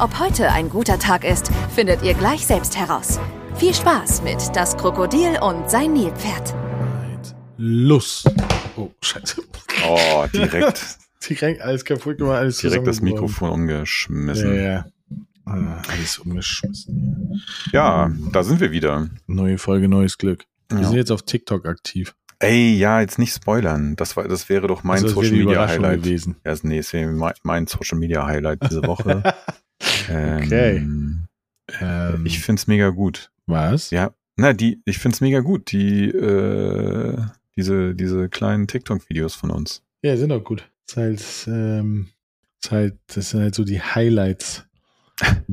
[0.00, 3.18] Ob heute ein guter Tag ist, findet ihr gleich selbst heraus.
[3.56, 6.54] Viel Spaß mit Das Krokodil und sein Nilpferd.
[7.58, 8.24] Los.
[8.76, 9.42] Oh, scheiße.
[9.86, 10.96] Oh, direkt.
[11.28, 14.54] direkt alles kaputt gemacht, alles Direkt das Mikrofon umgeschmissen.
[14.54, 14.86] Ja, ja.
[15.44, 17.42] Ah, alles umgeschmissen.
[17.72, 19.08] Ja, da sind wir wieder.
[19.26, 20.44] Neue Folge, neues Glück.
[20.70, 20.88] Wir Ja.
[20.88, 22.14] sind jetzt auf TikTok aktiv.
[22.38, 23.96] Ey, ja, jetzt nicht spoilern.
[23.96, 26.02] Das, war, das wäre doch mein Also, das wäre Social die Media Highlight.
[26.04, 26.36] gewesen.
[26.46, 29.22] Ja, nee, es wäre mein, mein Social Media Highlight diese Woche.
[29.80, 30.76] Okay.
[30.78, 31.26] Ähm,
[31.80, 33.30] Ähm, ich find's mega gut.
[33.46, 33.90] was?
[33.90, 37.16] Ja, na, die, ich find's mega gut, die, äh,
[37.56, 39.82] diese, diese kleinen TikTok-Videos von uns.
[40.02, 40.68] Ja, sind auch gut.
[40.86, 42.08] Das, ist halt, ähm,
[42.60, 44.66] das, ist halt, das sind halt so die Highlights.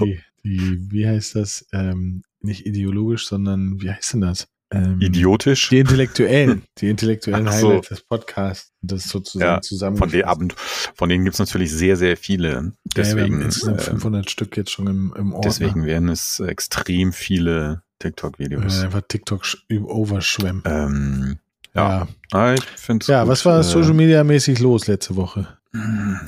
[0.00, 1.66] die, die, wie heißt das?
[1.72, 4.48] Ähm, nicht ideologisch, sondern wie heißt denn das?
[4.74, 5.68] Ähm, Idiotisch.
[5.68, 7.52] Die Intellektuellen, die intellektuellen so.
[7.70, 8.72] Highlights des Podcasts.
[8.82, 9.96] Das sozusagen Ja, zusammen.
[9.96, 10.54] Von, den, Abend,
[10.94, 12.50] von denen gibt's natürlich sehr, sehr viele.
[12.50, 15.50] ja, Deswegen, haben insgesamt äh, 500 Stück jetzt schon im, im Ordner.
[15.50, 18.80] deswegen werden es extrem viele TikTok-Videos.
[18.82, 19.42] äh, einfach TikTok
[19.86, 20.62] overschwemmen.
[20.66, 21.38] Ähm,
[21.74, 25.46] ja, Ja, Ah, ich find's ja was war Äh, Social Media mäßig los letzte Woche?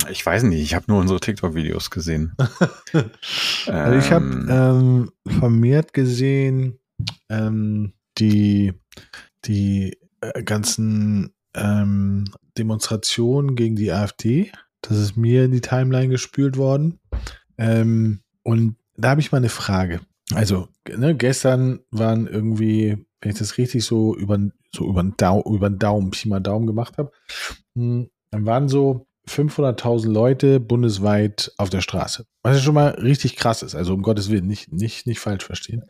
[0.09, 2.35] Ich weiß nicht, ich habe nur unsere TikTok-Videos gesehen.
[3.67, 6.79] Also ich habe Ähm, ähm, vermehrt gesehen,
[7.29, 8.73] ähm, die,
[9.45, 12.25] die äh, ganzen ähm,
[12.57, 14.51] Demonstrationen gegen die AfD.
[14.81, 16.99] Das ist mir in die Timeline gespült worden.
[17.57, 20.01] Ähm, und da habe ich mal eine Frage.
[20.33, 24.39] Also, ne, gestern waren irgendwie, wenn ich das richtig so über,
[24.73, 27.11] so über den Daumen, über den Daumen, Pi mal Daumen gemacht habe,
[27.75, 32.25] hm, dann waren so 500.000 Leute bundesweit auf der Straße.
[32.43, 33.75] Was ja schon mal richtig krass ist.
[33.75, 35.83] Also um Gottes Willen, nicht, nicht, nicht falsch verstehen.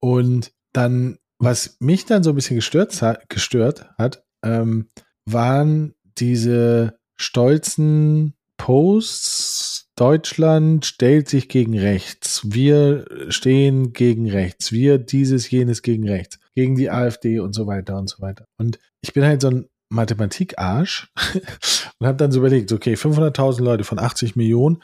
[0.00, 4.88] Und dann, was mich dann so ein bisschen gestört, hat- gestört hat, ähm,
[5.24, 9.90] waren diese stolzen Posts.
[9.96, 12.42] Deutschland stellt sich gegen rechts.
[12.44, 14.70] Wir stehen gegen rechts.
[14.72, 16.38] Wir dieses, jenes gegen rechts.
[16.54, 18.44] Gegen die AfD und so weiter und so weiter.
[18.58, 21.08] Und ich bin halt so ein Mathematik-Arsch
[21.98, 24.82] und habe dann so überlegt, okay, 500.000 Leute von 80 Millionen,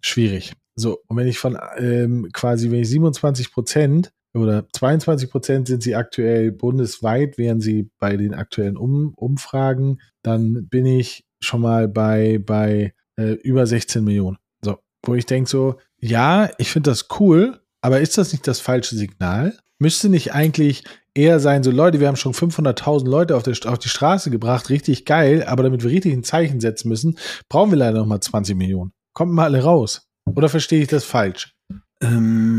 [0.00, 0.52] schwierig.
[0.74, 5.82] So, und wenn ich von ähm, quasi, wenn ich 27 Prozent oder 22 Prozent sind
[5.82, 11.88] sie aktuell bundesweit, wären sie bei den aktuellen um Umfragen, dann bin ich schon mal
[11.88, 14.38] bei, bei äh, über 16 Millionen.
[14.64, 18.60] So, wo ich denke so, ja, ich finde das cool, aber ist das nicht das
[18.60, 19.56] falsche Signal?
[19.78, 20.84] Müsste nicht eigentlich
[21.14, 24.70] eher sein, so Leute, wir haben schon 500.000 Leute auf, der, auf die Straße gebracht,
[24.70, 28.20] richtig geil, aber damit wir richtig ein Zeichen setzen müssen, brauchen wir leider noch mal
[28.20, 28.92] 20 Millionen.
[29.12, 30.08] Kommt mal alle raus.
[30.34, 31.54] Oder verstehe ich das falsch?
[32.02, 32.51] ähm,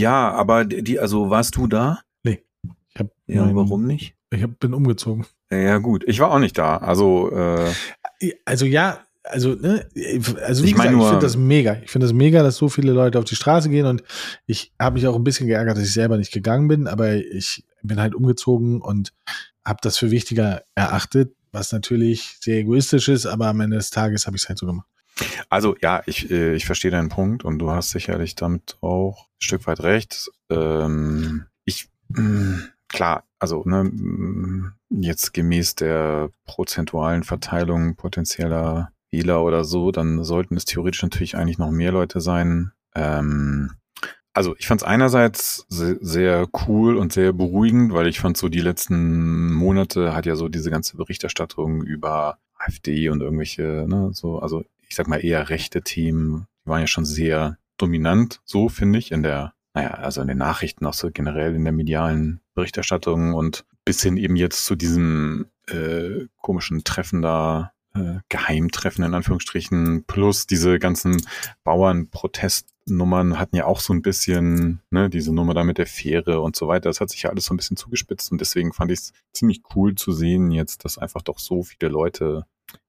[0.00, 2.00] ja, aber die, also warst du da?
[2.92, 4.14] Ich hab Ja, mein- warum nicht?
[4.30, 5.24] Ich hab, bin umgezogen.
[5.50, 6.02] Ja, gut.
[6.08, 6.76] Ich war auch nicht da.
[6.78, 7.72] Also, äh,
[8.44, 9.86] Also ja, also, ne,
[10.44, 11.76] also wie Ich gesagt, ich nur- finde das mega.
[11.84, 14.02] Ich finde das mega, dass so viele Leute auf die Straße gehen und
[14.46, 17.64] ich habe mich auch ein bisschen geärgert, dass ich selber nicht gegangen bin, aber ich
[17.82, 19.12] bin halt umgezogen und
[19.64, 24.26] habe das für wichtiger erachtet, was natürlich sehr egoistisch ist, aber am Ende des Tages
[24.26, 24.88] habe ich es halt so gemacht.
[25.48, 29.40] Also ja, ich, äh, ich verstehe deinen Punkt und du hast sicherlich damit auch ein
[29.40, 30.30] Stück weit recht.
[30.50, 39.64] Ähm, ich, mh, klar, also ne, mh, jetzt gemäß der prozentualen Verteilung potenzieller Wähler oder
[39.64, 42.72] so, dann sollten es theoretisch natürlich eigentlich noch mehr Leute sein.
[42.94, 43.72] Ähm,
[44.32, 48.48] also ich fand es einerseits se sehr cool und sehr beruhigend, weil ich fand so
[48.48, 54.38] die letzten Monate hat ja so diese ganze Berichterstattung über AfD und irgendwelche, ne, so,
[54.38, 58.98] also ich sag mal eher rechte Themen, die waren ja schon sehr dominant, so finde
[58.98, 63.32] ich, in der, naja, also in den Nachrichten, auch so generell in der medialen Berichterstattung
[63.34, 70.04] und bis hin eben jetzt zu diesem äh, komischen Treffen da, äh, Geheimtreffen in Anführungsstrichen,
[70.06, 71.24] plus diese ganzen
[71.62, 76.56] Bauernprotestnummern hatten ja auch so ein bisschen, ne, diese Nummer da mit der Fähre und
[76.56, 76.88] so weiter.
[76.88, 79.62] Das hat sich ja alles so ein bisschen zugespitzt und deswegen fand ich es ziemlich
[79.74, 82.44] cool zu sehen jetzt, dass einfach doch so viele Leute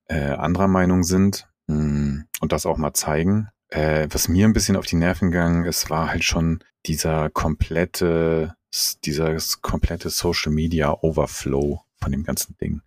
[0.07, 3.49] äh, anderer Meinung sind und das auch mal zeigen.
[3.69, 8.55] Äh, was mir ein bisschen auf die Nerven gegangen ist, war halt schon dieser komplette,
[9.05, 12.81] dieses komplette Social Media Overflow von dem ganzen Ding.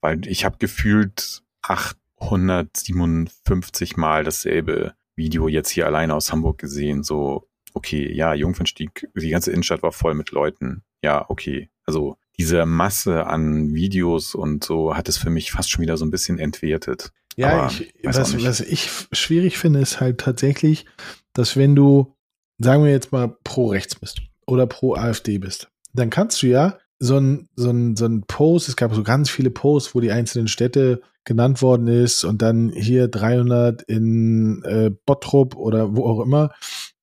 [0.00, 7.02] Weil ich habe gefühlt 857 Mal dasselbe Video jetzt hier alleine aus Hamburg gesehen.
[7.02, 10.82] So okay, ja, Jungfernstieg, die ganze Innenstadt war voll mit Leuten.
[11.02, 11.70] Ja, okay.
[11.86, 16.04] Also diese Masse an Videos und so hat es für mich fast schon wieder so
[16.04, 17.12] ein bisschen entwertet.
[17.40, 20.86] Ja, ich, was, was ich schwierig finde, ist halt tatsächlich,
[21.32, 22.14] dass wenn du,
[22.58, 26.78] sagen wir jetzt mal, pro rechts bist oder pro AfD bist, dann kannst du ja
[26.98, 30.12] so ein, so ein, so ein Post, es gab so ganz viele Posts, wo die
[30.12, 36.20] einzelnen Städte genannt worden ist und dann hier 300 in äh, Bottrop oder wo auch
[36.20, 36.52] immer.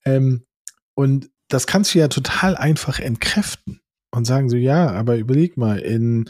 [0.05, 0.45] Ähm,
[0.93, 3.81] und das kannst du ja total einfach entkräften
[4.17, 6.29] und sagen so, ja, aber überleg mal, in,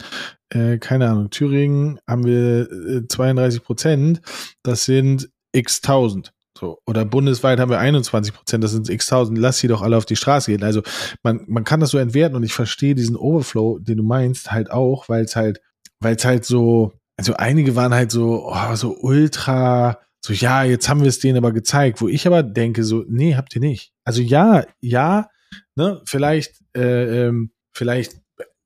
[0.50, 4.20] äh, keine Ahnung, Thüringen haben wir äh, 32 Prozent,
[4.62, 6.32] das sind x tausend.
[6.58, 9.96] So, oder bundesweit haben wir 21 Prozent, das sind x tausend, lass sie doch alle
[9.96, 10.64] auf die Straße gehen.
[10.64, 10.82] Also
[11.22, 14.70] man, man kann das so entwerten und ich verstehe diesen Overflow, den du meinst, halt
[14.70, 15.60] auch, weil es halt,
[16.00, 20.88] weil es halt so, also einige waren halt so, oh, so ultra, so ja, jetzt
[20.88, 23.92] haben wir es denen aber gezeigt, wo ich aber denke so, nee, habt ihr nicht.
[24.04, 25.28] Also ja, ja,
[25.76, 28.20] ne, vielleicht, äh, ähm, vielleicht,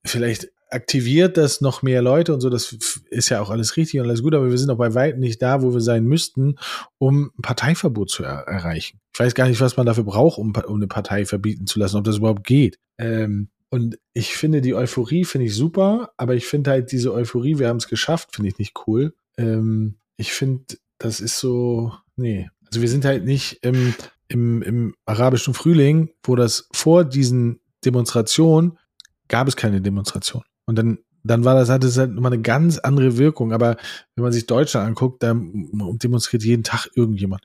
[0.05, 2.73] vielleicht aktiviert das noch mehr Leute und so, das
[3.11, 5.43] ist ja auch alles richtig und alles gut, aber wir sind auch bei weitem nicht
[5.43, 6.57] da, wo wir sein müssten,
[6.99, 8.99] um ein Parteiverbot zu er erreichen.
[9.13, 11.99] Ich weiß gar nicht, was man dafür braucht, um, um eine Partei verbieten zu lassen,
[11.99, 12.79] ob das überhaupt geht.
[12.99, 17.59] Ähm, und ich finde die Euphorie, finde ich super, aber ich finde halt diese Euphorie,
[17.59, 19.15] wir haben es geschafft, finde ich nicht cool.
[19.37, 20.65] Ähm, ich finde,
[20.99, 22.49] das ist so, nee.
[22.67, 23.95] Also wir sind halt nicht im,
[24.29, 28.79] im, im arabischen Frühling, wo das vor diesen Demonstrationen
[29.33, 30.43] gab es keine Demonstration.
[30.67, 33.53] Und dann, dann war das, hatte es halt nochmal eine ganz andere Wirkung.
[33.53, 33.77] Aber
[34.15, 37.43] wenn man sich Deutschland anguckt, da demonstriert jeden Tag irgendjemand.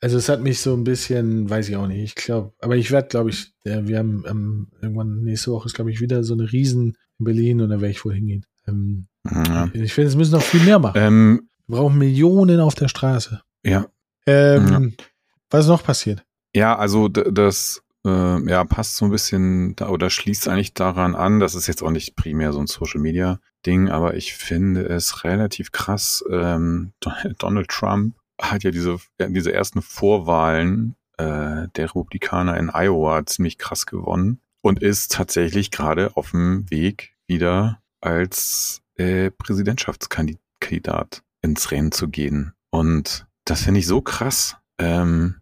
[0.00, 2.90] Also es hat mich so ein bisschen, weiß ich auch nicht, ich glaube, aber ich
[2.90, 6.34] werde, glaube ich, ja, wir haben ähm, irgendwann nächste Woche ist, glaube ich, wieder so
[6.34, 8.44] eine Riesen in Berlin und da werde ich wohl hingehen.
[8.68, 9.68] Ähm, ja.
[9.72, 11.00] Ich finde, es müssen noch viel mehr machen.
[11.00, 13.40] Ähm, wir brauchen Millionen auf der Straße.
[13.64, 13.86] Ja.
[14.26, 15.04] Ähm, ja.
[15.50, 16.22] Was ist noch passiert?
[16.54, 21.40] Ja, also das äh, ja, passt so ein bisschen da, oder schließt eigentlich daran an.
[21.40, 25.24] Das ist jetzt auch nicht primär so ein Social Media Ding, aber ich finde es
[25.24, 26.24] relativ krass.
[26.30, 26.92] Ähm,
[27.38, 33.86] Donald Trump hat ja diese, diese ersten Vorwahlen äh, der Republikaner in Iowa ziemlich krass
[33.86, 42.08] gewonnen und ist tatsächlich gerade auf dem Weg wieder als äh, Präsidentschaftskandidat ins Rennen zu
[42.08, 42.52] gehen.
[42.70, 44.56] Und das finde ich so krass.
[44.78, 45.36] Ähm,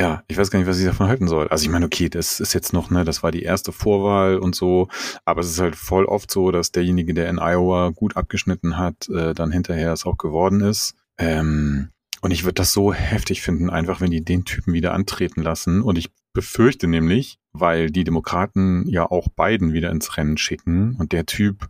[0.00, 1.48] ja, ich weiß gar nicht, was ich davon halten soll.
[1.48, 4.54] Also ich meine, okay, das ist jetzt noch, ne, das war die erste Vorwahl und
[4.54, 4.88] so,
[5.26, 9.10] aber es ist halt voll oft so, dass derjenige, der in Iowa gut abgeschnitten hat,
[9.10, 10.94] äh, dann hinterher es auch geworden ist.
[11.18, 11.90] Ähm,
[12.22, 15.82] und ich würde das so heftig finden, einfach wenn die den Typen wieder antreten lassen.
[15.82, 21.12] Und ich befürchte nämlich, weil die Demokraten ja auch Biden wieder ins Rennen schicken und
[21.12, 21.68] der Typ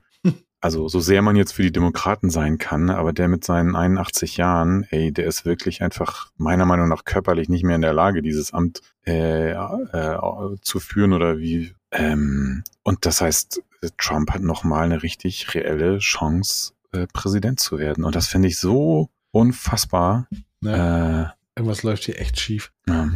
[0.60, 4.36] also so sehr man jetzt für die Demokraten sein kann, aber der mit seinen 81
[4.36, 8.20] Jahren, ey, der ist wirklich einfach meiner Meinung nach körperlich nicht mehr in der Lage,
[8.20, 10.18] dieses Amt äh, äh,
[10.60, 11.74] zu führen oder wie.
[11.92, 13.62] Ähm, und das heißt,
[13.96, 18.04] Trump hat nochmal eine richtig reelle Chance, äh, Präsident zu werden.
[18.04, 20.28] Und das finde ich so unfassbar.
[20.60, 22.70] Ja, äh, irgendwas läuft hier echt schief.
[22.86, 23.08] Ja.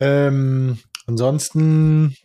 [0.00, 2.16] Ähm, ansonsten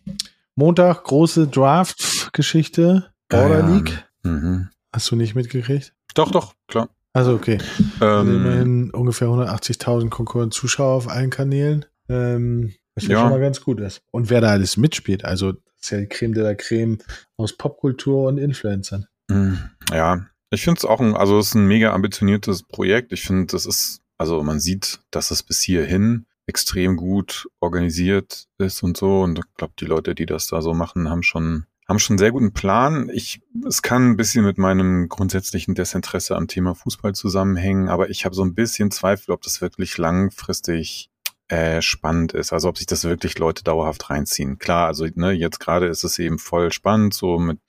[0.55, 3.11] Montag große Draft-Geschichte.
[3.29, 4.05] Border ja, League.
[4.25, 4.69] Mhm.
[4.91, 5.93] Hast du nicht mitgekriegt?
[6.13, 6.89] Doch, doch, klar.
[7.13, 7.59] Also okay.
[8.01, 11.85] Ähm, immerhin ungefähr 180.000 Konkurrenten Zuschauer auf allen Kanälen.
[12.09, 14.01] Ähm, was ja schon mal ganz gut ist.
[14.11, 16.97] Und wer da alles mitspielt, also das ist ja die Creme de la Creme
[17.37, 19.05] aus Popkultur und Influencern.
[19.29, 19.69] Mhm.
[19.91, 23.11] Ja, ich finde es auch ein, also es ist ein mega ambitioniertes Projekt.
[23.11, 28.83] Ich finde, das ist, also man sieht, dass es bis hierhin extrem gut organisiert ist
[28.83, 29.21] und so.
[29.21, 32.19] Und ich glaube, die Leute, die das da so machen, haben schon haben schon einen
[32.19, 33.09] sehr guten Plan.
[33.13, 38.25] Ich, es kann ein bisschen mit meinem grundsätzlichen Desinteresse am Thema Fußball zusammenhängen, aber ich
[38.25, 41.09] habe so ein bisschen Zweifel, ob das wirklich langfristig
[41.47, 44.57] äh, spannend ist, also ob sich das wirklich Leute dauerhaft reinziehen.
[44.57, 47.59] Klar, also ne, jetzt gerade ist es eben voll spannend, so mit,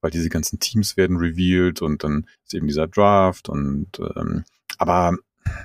[0.00, 4.44] weil diese ganzen Teams werden revealed und dann ist eben dieser Draft und ähm,
[4.78, 5.16] aber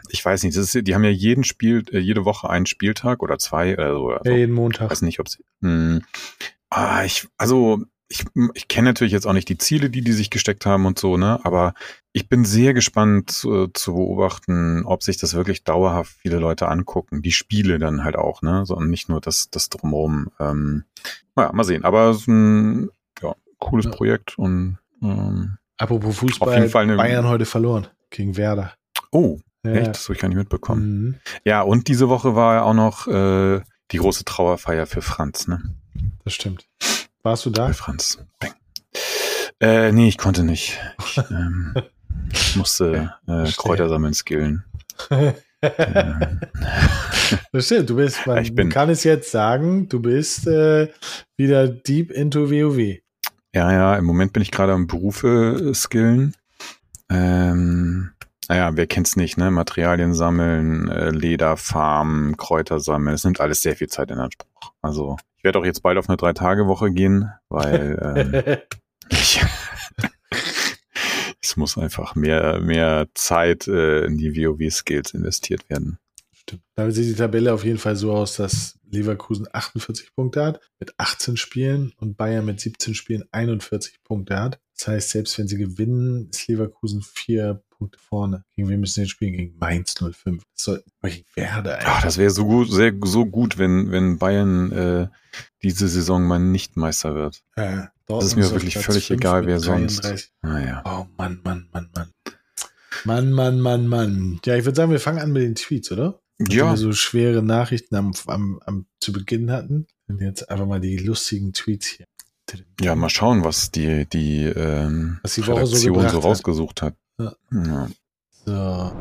[0.09, 3.21] ich weiß nicht, das ist, die haben ja jeden Spiel, äh, jede Woche einen Spieltag
[3.21, 4.09] oder zwei oder so.
[4.09, 4.85] Also, ja, jeden Montag.
[4.85, 5.43] Ich weiß nicht, ob sie.
[5.61, 6.01] Mh, hm.
[6.69, 8.25] ah, ich, also ich,
[8.55, 11.15] ich kenne natürlich jetzt auch nicht die Ziele, die die sich gesteckt haben und so,
[11.15, 11.39] ne?
[11.43, 11.75] Aber
[12.11, 17.21] ich bin sehr gespannt zu, zu beobachten, ob sich das wirklich dauerhaft viele Leute angucken.
[17.21, 18.65] Die Spiele dann halt auch, ne?
[18.65, 20.31] Sondern nicht nur das, das drumherum.
[20.39, 20.85] Ähm,
[21.35, 21.85] naja, mal sehen.
[21.85, 22.89] Aber es ist ein
[23.21, 23.91] ja, cooles ja.
[23.91, 28.73] Projekt und ähm, Apropos Fußball, auf jeden Fall eine, Bayern heute verloren gegen Werder.
[29.11, 29.73] Oh, ja.
[29.73, 29.89] echt?
[29.89, 31.03] Das habe ich gar nicht mitbekommen.
[31.03, 31.15] Mhm.
[31.45, 33.61] Ja, und diese Woche war ja auch noch äh,
[33.91, 35.75] die große Trauerfeier für Franz, ne?
[36.23, 36.67] Das stimmt.
[37.29, 37.67] Warst du da?
[37.67, 38.17] Bei Franz.
[38.39, 38.53] Bang.
[39.59, 40.79] Äh, nee, ich konnte nicht.
[41.05, 41.75] Ich ähm,
[42.55, 44.63] musste äh, Kräuter sammeln skillen.
[47.51, 50.87] Das stimmt, du bist, man Ich bin- kann es jetzt sagen, du bist äh,
[51.37, 52.97] wieder deep into WoW.
[53.53, 56.33] Ja, ja, im Moment bin ich gerade am Berufe äh, skillen.
[57.11, 58.11] Ähm,
[58.47, 59.51] naja, wer kennt's nicht, ne?
[59.51, 63.13] Materialien sammeln, äh, Leder farmen, Kräuter sammeln.
[63.15, 64.71] Es nimmt alles sehr viel Zeit in Anspruch.
[64.81, 68.57] Also ich werde auch jetzt bald auf eine Drei-Tage-Woche gehen, weil ähm,
[69.09, 69.41] ich,
[71.41, 75.97] es muss einfach mehr, mehr Zeit äh, in die WoW-Skills investiert werden.
[76.49, 76.63] Stimmt.
[76.75, 80.93] Da sieht die Tabelle auf jeden Fall so aus, dass Leverkusen 48 Punkte hat mit
[80.97, 84.59] 18 Spielen und Bayern mit 17 Spielen 41 Punkte hat.
[84.75, 88.45] Das heißt, selbst wenn sie gewinnen, ist Leverkusen vier Punkte vorne.
[88.55, 89.33] Gegen wen müssen sie jetzt spielen?
[89.33, 90.43] Gegen Mainz 05.
[90.55, 94.71] Das sollten gegen Werder Ach, das wäre so gut, sehr so gut, wenn, wenn Bayern
[94.71, 95.07] äh,
[95.61, 97.43] diese Saison mal nicht Meister wird.
[97.57, 100.31] Äh, Das ist mir wirklich völlig egal, wer sonst.
[100.41, 100.81] Naja.
[100.83, 102.11] Oh Mann, Mann, Mann, Mann.
[103.05, 104.39] Mann, Mann, Mann, Mann.
[104.45, 106.19] Ja, ich würde sagen, wir fangen an mit den Tweets, oder?
[106.47, 109.87] Ja, wir so schwere Nachrichten am, am, am, zu Beginn hatten.
[110.07, 112.05] Und jetzt einfach mal die lustigen Tweets hier.
[112.81, 116.23] ja, mal schauen, was die, die, ähm, Was die Woche so Redaktion so, gebracht hat.
[116.23, 116.95] rausgesucht hat.
[117.19, 117.33] Ja.
[117.51, 117.89] Ja.
[118.45, 118.91] So.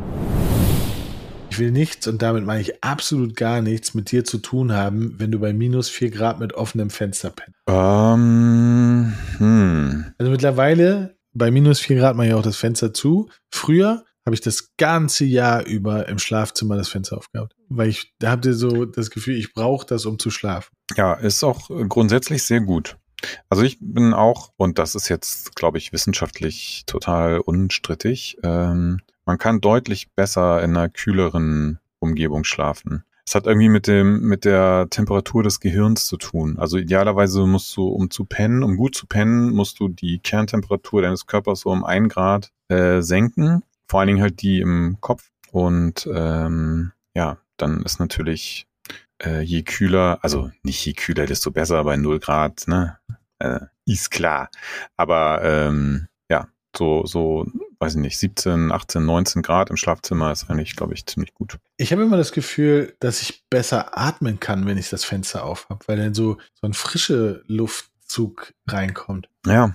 [1.50, 5.14] Ich will nichts, und damit meine ich absolut gar nichts, mit dir zu tun haben,
[5.18, 7.58] wenn du bei minus 4 Grad mit offenem Fenster pennst.
[7.66, 10.04] Ähm, hm.
[10.18, 13.30] Also mittlerweile, bei minus 4 Grad mache ich auch das Fenster zu.
[13.50, 17.54] Früher habe ich das ganze Jahr über im Schlafzimmer das Fenster aufgehabt.
[17.70, 20.70] Weil ich, da habt ihr so das Gefühl, ich brauche das, um zu schlafen.
[20.96, 22.98] Ja, ist auch grundsätzlich sehr gut.
[23.48, 29.38] Also ich bin auch, und das ist jetzt, glaube ich, wissenschaftlich total unstrittig, ähm, man
[29.38, 33.04] kann deutlich besser in einer kühleren Umgebung schlafen.
[33.26, 36.58] Es hat irgendwie mit dem, mit der Temperatur des Gehirns zu tun.
[36.58, 41.00] Also idealerweise musst du, um zu pennen, um gut zu pennen, musst du die Kerntemperatur
[41.00, 43.62] deines Körpers so um ein Grad äh, senken.
[43.88, 45.30] Vor allen Dingen halt die im Kopf.
[45.50, 48.68] Und ähm, ja, dann ist natürlich
[49.22, 52.98] äh, je kühler, also nicht je kühler, desto besser bei 0 Grad, ne?
[53.38, 54.50] Äh, ist klar.
[54.96, 57.46] Aber ähm, ja, so, so,
[57.78, 61.58] weiß ich nicht, 17, 18, 19 Grad im Schlafzimmer ist eigentlich, glaube ich, ziemlich gut.
[61.76, 65.68] Ich habe immer das Gefühl, dass ich besser atmen kann, wenn ich das Fenster auf
[65.68, 69.28] habe, weil dann so, so ein frische Luftzug reinkommt.
[69.46, 69.74] Ja.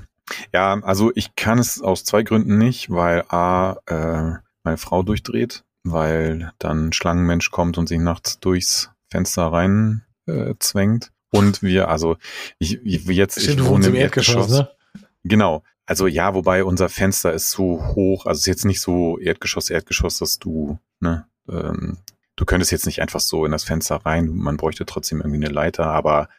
[0.54, 5.64] Ja, also ich kann es aus zwei Gründen nicht, weil A, äh, meine Frau durchdreht,
[5.84, 11.12] weil dann ein Schlangenmensch kommt und sich nachts durchs Fenster rein äh, zwängt.
[11.32, 12.18] Und wir, also
[12.60, 14.70] ich, ich jetzt, ich Stimmt, du wohne im Erdgeschoss, ne?
[15.24, 15.64] Genau.
[15.86, 19.70] Also ja, wobei unser Fenster ist so hoch, also es ist jetzt nicht so Erdgeschoss,
[19.70, 21.98] Erdgeschoss, dass du, ne, ähm,
[22.38, 25.54] du könntest jetzt nicht einfach so in das Fenster rein, man bräuchte trotzdem irgendwie eine
[25.54, 26.30] Leiter, aber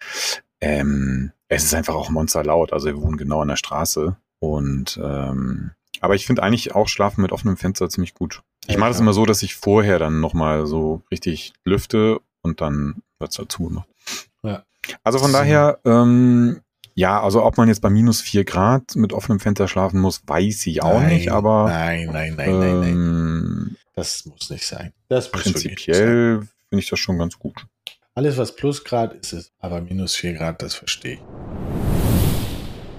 [0.63, 5.73] ähm, es ist einfach auch monsterlaut, also wir wohnen genau an der Straße und ähm,
[6.01, 8.43] aber ich finde eigentlich auch Schlafen mit offenem Fenster ziemlich gut.
[8.67, 12.61] Ich Ja, mache das immer so, dass ich vorher dann nochmal so richtig lüfte und
[12.61, 13.89] dann wird's dazu gemacht.
[14.43, 14.65] Ja.
[15.03, 16.61] Also von daher, ähm,
[16.95, 20.67] ja, also ob man jetzt bei minus vier Grad mit offenem Fenster schlafen muss, weiß
[20.67, 22.91] ich auch Nein, nicht, aber Nein, nein, nein, nein, nein.
[22.91, 24.93] ähm, Das muss nicht sein.
[25.09, 27.67] Das prinzipiell finde ich das schon ganz gut.
[28.17, 31.21] Alles, was Plusgrad ist, ist, aber minus 4 Grad, das verstehe ich.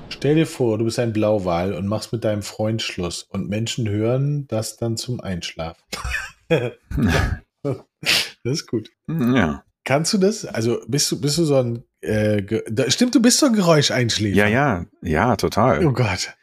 [0.10, 3.88] Stell dir vor, du bist ein Blauwal und machst mit deinem Freund Schluss und Menschen
[3.88, 5.82] hören das dann zum Einschlafen.
[6.50, 6.74] das
[8.44, 8.90] ist gut.
[9.08, 10.46] Ja, Kannst du das?
[10.46, 12.44] Also bist du, bist du so ein äh,
[12.90, 14.36] stimmt, du bist so ein Geräuscheinschläfer.
[14.36, 15.86] ja, ja, ja, total.
[15.86, 16.34] Oh Gott.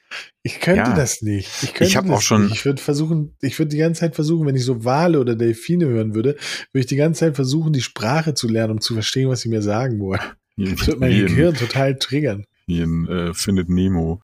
[0.42, 0.94] Ich könnte Ja.
[0.96, 1.48] das nicht.
[1.62, 2.54] Ich, könnte Ich das auch schon- Nicht.
[2.56, 5.86] Ich würde versuchen, ich würde die ganze Zeit versuchen, wenn ich so Wale oder Delfine
[5.86, 6.30] hören würde,
[6.72, 9.48] würde ich die ganze Zeit versuchen, die Sprache zu lernen, um zu verstehen, was sie
[9.48, 10.20] mir sagen wollen.
[10.56, 12.44] Das würde mein Gehirn total triggern.
[12.66, 14.20] in äh, Findet Nemo.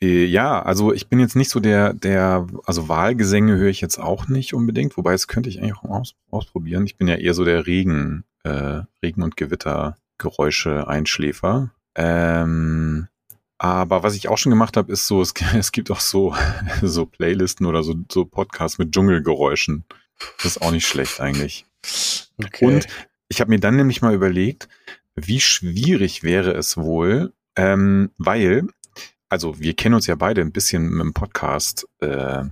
[0.00, 3.98] Äh, ja, also ich bin jetzt nicht so der, der, also Wahlgesänge höre ich jetzt
[3.98, 6.84] auch nicht unbedingt, wobei das könnte ich eigentlich auch aus, ausprobieren.
[6.86, 11.70] Ich bin ja eher so der Regen, äh, Regen- und Gewittergeräusche-Einschläfer.
[11.94, 13.08] Ähm,
[13.58, 16.34] aber was ich auch schon gemacht habe, ist so, es, es gibt auch so,
[16.82, 19.84] so Playlisten oder so, so Podcasts mit Dschungelgeräuschen.
[20.36, 21.66] Das ist auch nicht schlecht eigentlich.
[22.38, 22.64] Okay.
[22.64, 22.86] Und
[23.28, 24.68] ich habe mir dann nämlich mal überlegt,
[25.14, 28.68] wie schwierig wäre es wohl, ähm, weil,
[29.28, 32.44] also wir kennen uns ja beide ein bisschen mit dem Podcast äh,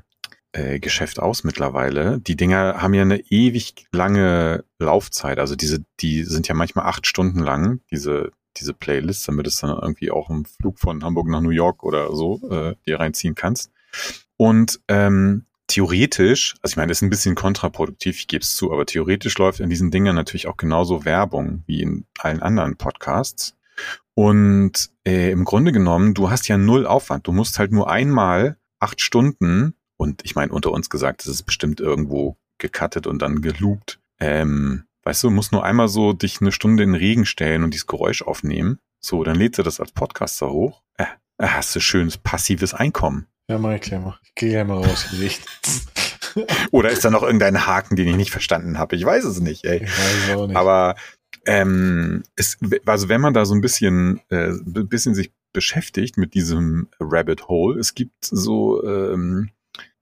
[0.53, 2.21] äh, Geschäft aus mittlerweile.
[2.21, 5.39] Die Dinger haben ja eine ewig lange Laufzeit.
[5.39, 9.71] Also diese, die sind ja manchmal acht Stunden lang, diese, diese Playlists, damit es dann
[9.71, 13.71] irgendwie auch im Flug von Hamburg nach New York oder so äh, dir reinziehen kannst.
[14.37, 18.73] Und ähm, theoretisch, also ich meine, das ist ein bisschen kontraproduktiv, ich gebe es zu,
[18.73, 23.55] aber theoretisch läuft in diesen Dingern natürlich auch genauso Werbung wie in allen anderen Podcasts.
[24.15, 27.27] Und äh, im Grunde genommen, du hast ja null Aufwand.
[27.27, 31.43] Du musst halt nur einmal acht Stunden, und ich meine, unter uns gesagt, das ist
[31.45, 36.51] bestimmt irgendwo gecuttet und dann geloopt, ähm, Weißt du, musst nur einmal so dich eine
[36.51, 38.81] Stunde in den Regen stellen und dieses Geräusch aufnehmen.
[39.01, 40.83] So, dann lädt sie das als Podcaster hoch.
[40.99, 41.05] Äh,
[41.39, 43.29] äh hast du schönes passives Einkommen.
[43.49, 44.19] Ja, mach ich gleich mal.
[44.25, 45.07] Ich geh gleich mal raus.
[46.73, 48.97] Oder ist da noch irgendein Haken, den ich nicht verstanden habe?
[48.97, 49.85] Ich weiß es nicht, ey.
[49.85, 50.57] Ich weiß auch nicht.
[50.57, 50.97] Aber
[51.47, 56.35] ähm, es, also wenn man da so ein bisschen, äh, ein bisschen sich beschäftigt mit
[56.35, 59.51] diesem Rabbit Hole, es gibt so, ähm,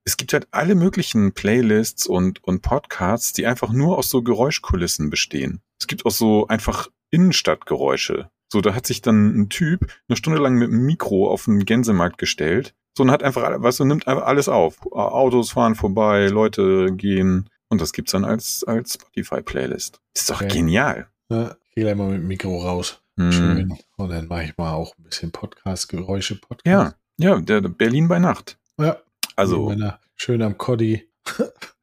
[0.05, 5.11] es gibt halt alle möglichen Playlists und, und Podcasts, die einfach nur aus so Geräuschkulissen
[5.11, 5.63] bestehen.
[5.81, 8.31] Es gibt auch so einfach Innenstadtgeräusche.
[8.53, 11.65] So, da hat sich dann ein Typ eine Stunde lang mit einem Mikro auf den
[11.65, 14.81] Gänsemarkt gestellt so, und hat einfach, weißt du, nimmt einfach alles auf.
[14.93, 17.49] Autos fahren vorbei, Leute gehen.
[17.69, 20.01] Und das gibt's dann als, als Spotify-Playlist.
[20.15, 20.59] Ist doch okay.
[20.59, 21.09] genial.
[21.31, 23.01] Ja, ich gehe mal mit dem Mikro raus.
[23.17, 23.33] Hm.
[23.33, 23.79] Schön.
[23.97, 26.67] Und dann mache ich mal auch ein bisschen Podcast, Geräusche, Podcast.
[26.67, 28.59] Ja, ja, der Berlin bei Nacht.
[28.79, 28.99] Ja.
[29.37, 29.75] Also.
[30.17, 31.09] Schön am Coddy.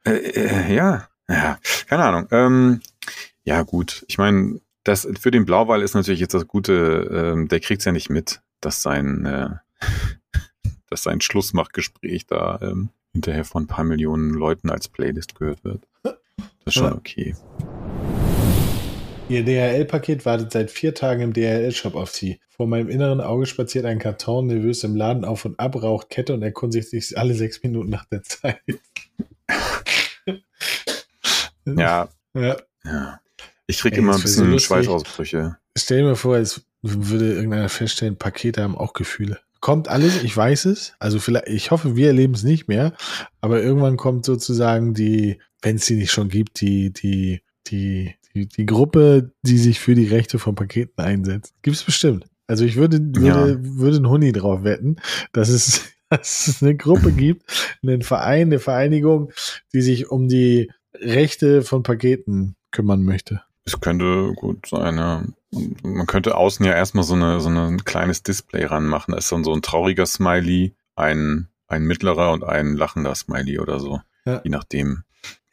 [0.05, 2.27] äh, äh, ja, ja, keine Ahnung.
[2.31, 2.81] Ähm,
[3.43, 4.05] ja, gut.
[4.07, 7.91] Ich meine, das für den Blauwall ist natürlich jetzt das Gute, ähm, der kriegt's ja
[7.91, 9.49] nicht mit, dass sein äh,
[10.89, 15.87] dass sein Schlussmachgespräch da ähm, hinterher von ein paar Millionen Leuten als Playlist gehört wird.
[16.03, 16.13] Das
[16.65, 17.35] ist schon okay.
[19.31, 22.41] Ihr DHL-Paket wartet seit vier Tagen im DHL-Shop auf Sie.
[22.49, 26.33] Vor meinem inneren Auge spaziert ein Karton nervös im Laden auf und ab, raucht Kette
[26.33, 28.59] und erkundigt sich alle sechs Minuten nach der Zeit.
[31.65, 32.09] ja.
[32.33, 32.57] ja.
[32.83, 33.21] ja.
[33.67, 35.55] Ich kriege immer ein bisschen so Schweißausbrüche.
[35.77, 40.35] Stell dir mal vor, es würde irgendeiner feststellen, Pakete haben auch Gefühle kommt alles, ich
[40.35, 40.95] weiß es.
[40.97, 42.93] Also vielleicht, ich hoffe, wir erleben es nicht mehr,
[43.41, 48.47] aber irgendwann kommt sozusagen die, wenn es sie nicht schon gibt, die, die, die, die,
[48.47, 51.53] die Gruppe, die sich für die Rechte von Paketen einsetzt.
[51.61, 52.25] Gibt es bestimmt.
[52.47, 53.57] Also ich würde, würde, ja.
[53.61, 54.97] würde einen Huni drauf wetten,
[55.31, 57.43] dass es, dass es eine Gruppe gibt,
[57.81, 59.31] einen Verein, eine Vereinigung,
[59.73, 63.41] die sich um die Rechte von Paketen kümmern möchte.
[63.63, 65.23] Es könnte gut sein, ja.
[65.83, 69.11] man könnte außen ja erstmal so, eine, so ein kleines Display ranmachen.
[69.11, 73.79] Da ist dann so ein trauriger Smiley, ein, ein mittlerer und ein lachender Smiley oder
[73.79, 74.01] so.
[74.25, 74.41] Ja.
[74.43, 75.03] Je nachdem.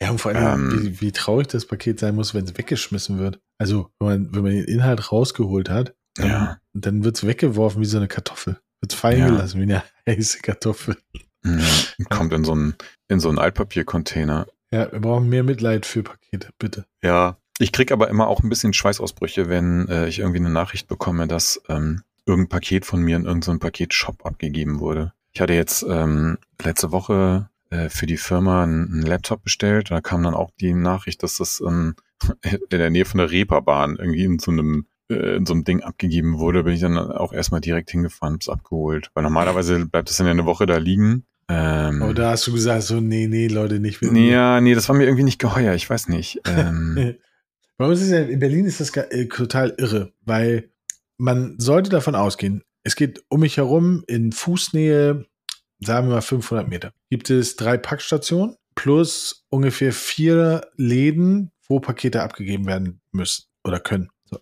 [0.00, 3.18] Ja, und vor allem, ähm, wie, wie traurig das Paket sein muss, wenn es weggeschmissen
[3.18, 3.40] wird.
[3.58, 6.58] Also, wenn man, wenn man den Inhalt rausgeholt hat, dann, ja.
[6.72, 8.60] dann wird es weggeworfen wie so eine Kartoffel.
[8.80, 9.26] Wird fallen ja.
[9.28, 10.96] gelassen wie eine heiße Kartoffel.
[11.44, 12.74] Ja, kommt in so einen,
[13.08, 14.46] in so einen Altpapiercontainer.
[14.70, 16.84] Ja, wir brauchen mehr Mitleid für Pakete, bitte.
[17.02, 20.88] Ja, ich krieg aber immer auch ein bisschen Schweißausbrüche, wenn äh, ich irgendwie eine Nachricht
[20.88, 25.12] bekomme, dass ähm, irgendein Paket von mir in irgendeinem Paketshop abgegeben wurde.
[25.32, 29.90] Ich hatte jetzt ähm, letzte Woche äh, für die Firma einen, Laptop bestellt.
[29.90, 31.94] Da kam dann auch die Nachricht, dass das ähm,
[32.42, 35.82] in der Nähe von der Reeperbahn irgendwie in so einem äh, in so einem Ding
[35.82, 39.10] abgegeben wurde, bin ich dann auch erstmal direkt hingefahren, hab's abgeholt.
[39.14, 41.24] Weil normalerweise bleibt es dann ja eine Woche da liegen.
[41.50, 44.74] Ähm, oh, da hast du gesagt, so, nee, nee, Leute, nicht mit nee, Ja, nee,
[44.74, 46.40] das war mir irgendwie nicht geheuer, ich weiß nicht.
[46.48, 47.16] Ähm,
[47.80, 50.72] in Berlin ist das äh, total irre, weil
[51.16, 55.26] man sollte davon ausgehen, es geht um mich herum in Fußnähe,
[55.78, 62.22] sagen wir mal 500 Meter, gibt es drei Packstationen plus ungefähr vier Läden, wo Pakete
[62.22, 64.10] abgegeben werden müssen oder können.
[64.24, 64.38] So.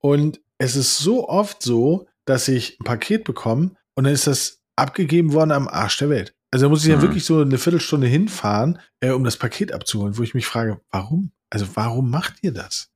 [0.00, 4.62] Und es ist so oft so, dass ich ein Paket bekomme und dann ist das
[4.76, 6.34] abgegeben worden am Arsch der Welt.
[6.50, 7.02] Also da muss ich ja mhm.
[7.02, 11.32] wirklich so eine Viertelstunde hinfahren, äh, um das Paket abzuholen, wo ich mich frage, warum?
[11.50, 12.90] Also warum macht ihr das?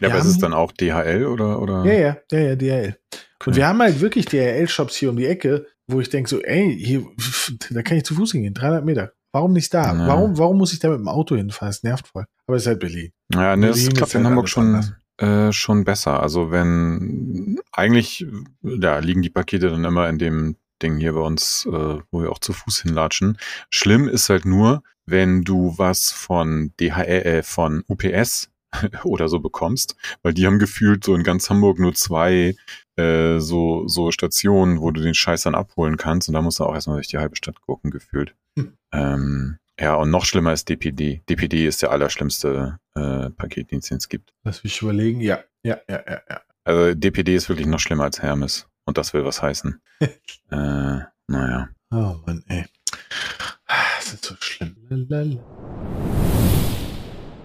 [0.00, 1.84] Ja, aber ist es dann auch DHL oder, oder?
[1.84, 2.96] Ja, ja, ja, ja, DHL.
[3.44, 6.76] Und wir haben halt wirklich DHL-Shops hier um die Ecke, wo ich denke so, ey,
[6.78, 7.06] hier,
[7.70, 9.12] da kann ich zu Fuß hingehen, 300 Meter.
[9.32, 9.94] Warum nicht da?
[9.94, 10.06] Ja.
[10.06, 11.70] Warum, warum muss ich da mit dem Auto hinfahren?
[11.70, 12.26] Das nervt voll.
[12.46, 13.12] Aber es ist halt Berlin.
[13.32, 16.20] Ja, ne, Berlin das klappt in halt Hamburg schon, äh, schon besser.
[16.20, 18.26] Also wenn, eigentlich,
[18.62, 22.32] ja, liegen die Pakete dann immer in dem Ding hier bei uns, äh, wo wir
[22.32, 23.38] auch zu Fuß hinlatschen.
[23.70, 28.50] Schlimm ist halt nur, wenn du was von DHL, äh, von UPS
[29.04, 32.56] oder so bekommst, weil die haben gefühlt so in ganz Hamburg nur zwei
[33.00, 36.64] äh, so, so Stationen, wo du den Scheiß dann abholen kannst und da musst du
[36.64, 38.34] auch erstmal durch die halbe Stadt gucken, gefühlt.
[38.58, 38.76] Hm.
[38.92, 41.22] Ähm, ja, und noch schlimmer ist DPD.
[41.28, 44.34] DPD ist der allerschlimmste äh, Paketdienst, den es gibt.
[44.44, 46.40] Lass mich überlegen, ja, ja, ja, ja, ja.
[46.64, 48.66] Also DPD ist wirklich noch schlimmer als Hermes.
[48.84, 49.80] Und das will was heißen.
[50.00, 50.06] äh,
[50.50, 51.68] naja.
[51.90, 52.66] Oh Mann, ey.
[53.98, 54.76] Das ist so schlimm.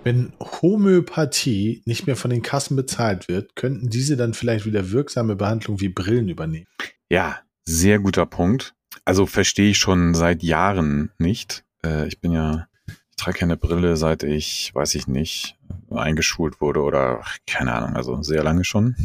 [0.05, 5.35] Wenn Homöopathie nicht mehr von den Kassen bezahlt wird, könnten diese dann vielleicht wieder wirksame
[5.35, 6.67] Behandlung wie Brillen übernehmen?
[7.09, 8.75] Ja, sehr guter Punkt.
[9.03, 11.65] Also verstehe ich schon seit Jahren nicht.
[11.83, 15.57] Äh, ich bin ja, ich trage keine Brille, seit ich, weiß ich nicht,
[15.89, 18.95] eingeschult wurde oder keine Ahnung, also sehr lange schon.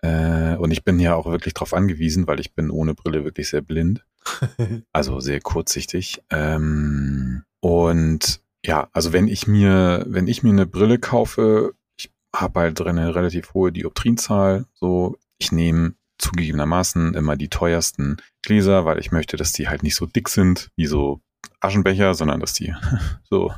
[0.00, 3.50] Äh, und ich bin ja auch wirklich darauf angewiesen, weil ich bin ohne Brille wirklich
[3.50, 4.06] sehr blind.
[4.94, 6.22] also sehr kurzsichtig.
[6.30, 11.74] Ähm, und ja, also wenn ich mir, wenn ich mir eine Brille kaufe,
[12.34, 14.66] habe halt drin eine relativ hohe Dioptrienzahl.
[14.74, 19.94] So, ich nehme zugegebenermaßen immer die teuersten Gläser, weil ich möchte, dass die halt nicht
[19.94, 21.20] so dick sind wie so
[21.60, 22.74] Aschenbecher, sondern dass die
[23.30, 23.48] so,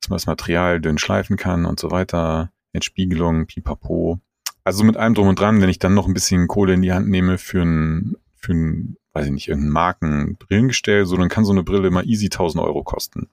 [0.00, 2.50] dass man das Material dünn schleifen kann und so weiter.
[2.72, 4.20] Entspiegelung, pipapo.
[4.64, 6.92] Also mit allem drum und dran, wenn ich dann noch ein bisschen Kohle in die
[6.92, 11.52] Hand nehme für ein, für ein, weiß ich nicht, irgendein Markenbrillengestell, so dann kann so
[11.52, 13.30] eine Brille mal easy 1000 Euro kosten.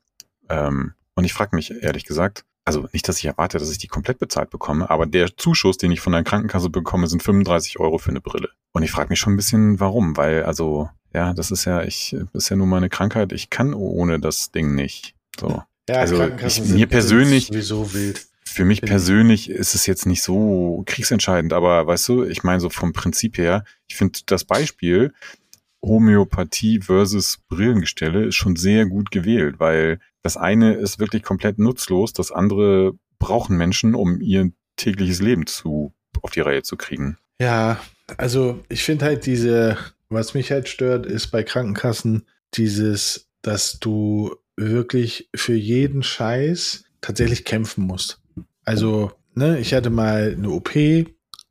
[0.49, 3.88] Ähm, und ich frage mich ehrlich gesagt, also nicht, dass ich erwarte, dass ich die
[3.88, 7.97] komplett bezahlt bekomme, aber der Zuschuss, den ich von der Krankenkasse bekomme, sind 35 Euro
[7.99, 8.49] für eine Brille.
[8.71, 12.15] Und ich frage mich schon ein bisschen, warum, weil also ja, das ist ja, ich,
[12.34, 13.32] das ist ja nur meine Krankheit.
[13.32, 15.15] Ich kann ohne das Ding nicht.
[15.39, 15.63] So.
[15.88, 18.28] Ja, also ich, mir persönlich, sowieso wild.
[18.43, 22.69] Für mich persönlich ist es jetzt nicht so kriegsentscheidend, aber weißt du, ich meine so
[22.69, 25.13] vom Prinzip her, ich finde das Beispiel
[25.86, 32.13] Homöopathie versus Brillengestelle ist schon sehr gut gewählt, weil das eine ist wirklich komplett nutzlos,
[32.13, 37.17] das andere brauchen Menschen, um ihr tägliches Leben zu auf die Reihe zu kriegen.
[37.39, 37.80] Ja,
[38.17, 39.78] also ich finde halt diese
[40.10, 47.45] was mich halt stört, ist bei Krankenkassen dieses, dass du wirklich für jeden Scheiß tatsächlich
[47.45, 48.21] kämpfen musst.
[48.63, 50.71] Also, ne, ich hatte mal eine OP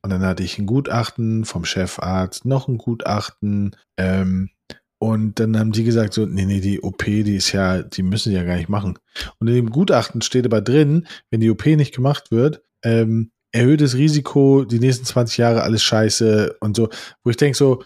[0.04, 4.50] und dann hatte ich ein Gutachten vom Chefarzt, noch ein Gutachten, ähm,
[4.98, 8.30] und dann haben die gesagt, so, nee, nee, die OP, die ist ja, die müssen
[8.30, 8.98] sie ja gar nicht machen.
[9.38, 13.96] Und in dem Gutachten steht aber drin, wenn die OP nicht gemacht wird, ähm, erhöhtes
[13.96, 16.88] Risiko, die nächsten 20 Jahre alles scheiße und so,
[17.22, 17.82] wo ich denke so,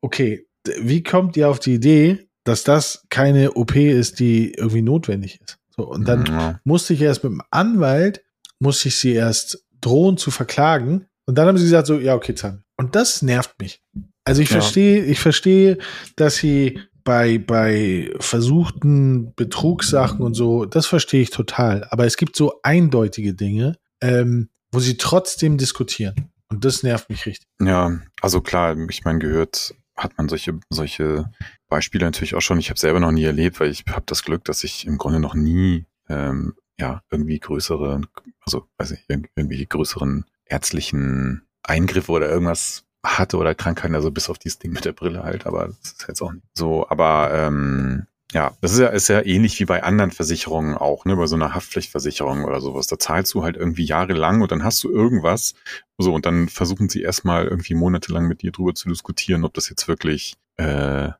[0.00, 0.46] okay,
[0.80, 5.58] wie kommt ihr auf die Idee, dass das keine OP ist, die irgendwie notwendig ist?
[5.76, 6.60] So, und dann ja.
[6.64, 8.22] musste ich erst mit dem Anwalt,
[8.58, 11.06] musste ich sie erst drohen zu verklagen.
[11.28, 12.64] Und dann haben sie gesagt, so, ja, okay, Zahn.
[12.78, 13.82] Und das nervt mich.
[14.24, 14.60] Also ich ja.
[14.60, 15.76] verstehe, ich verstehe,
[16.16, 21.86] dass sie bei, bei versuchten Betrugssachen und so, das verstehe ich total.
[21.90, 26.30] Aber es gibt so eindeutige Dinge, ähm, wo sie trotzdem diskutieren.
[26.48, 27.46] Und das nervt mich richtig.
[27.60, 31.30] Ja, also klar, ich meine, gehört hat man solche, solche
[31.68, 32.58] Beispiele natürlich auch schon.
[32.58, 35.20] Ich habe selber noch nie erlebt, weil ich habe das Glück, dass ich im Grunde
[35.20, 38.00] noch nie ähm, ja irgendwie größere,
[38.46, 44.38] also weiß ich, irgendwie größeren ärztlichen Eingriffe oder irgendwas hatte oder Krankheiten, also bis auf
[44.38, 46.88] dieses Ding mit der Brille halt, aber das ist jetzt auch nicht so.
[46.88, 51.16] Aber ähm, ja, das ist ja, ist ja ähnlich wie bei anderen Versicherungen auch, ne,
[51.16, 52.86] bei so einer Haftpflichtversicherung oder sowas.
[52.86, 55.54] Da zahlst du halt irgendwie jahrelang und dann hast du irgendwas.
[55.96, 59.70] So, und dann versuchen sie erstmal irgendwie monatelang mit dir drüber zu diskutieren, ob das
[59.70, 61.10] jetzt wirklich, äh,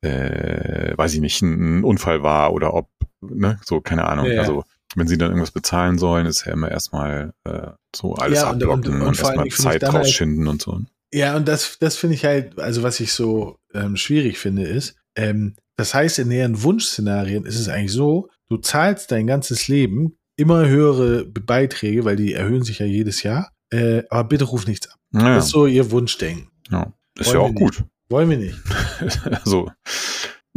[0.00, 2.88] äh, weiß ich nicht, ein Unfall war oder ob,
[3.20, 4.26] ne, so, keine Ahnung.
[4.26, 8.40] Ja, Also, wenn sie dann irgendwas bezahlen sollen, ist ja immer erstmal äh, so alles
[8.40, 10.80] ja, abblocken und, und, und, und erstmal Zeit halt rausschinden halt, und so.
[11.12, 14.96] Ja, und das, das finde ich halt, also was ich so ähm, schwierig finde, ist,
[15.16, 20.16] ähm, das heißt, in näheren Wunschszenarien ist es eigentlich so, du zahlst dein ganzes Leben
[20.36, 24.88] immer höhere Beiträge, weil die erhöhen sich ja jedes Jahr, äh, aber bitte ruf nichts
[24.88, 24.98] ab.
[25.12, 25.36] Ja.
[25.36, 26.50] Das ist so ihr Wunschdenken.
[26.70, 27.84] Ja, ist Wollen ja auch gut.
[28.08, 28.58] Wollen wir nicht.
[29.44, 29.70] so.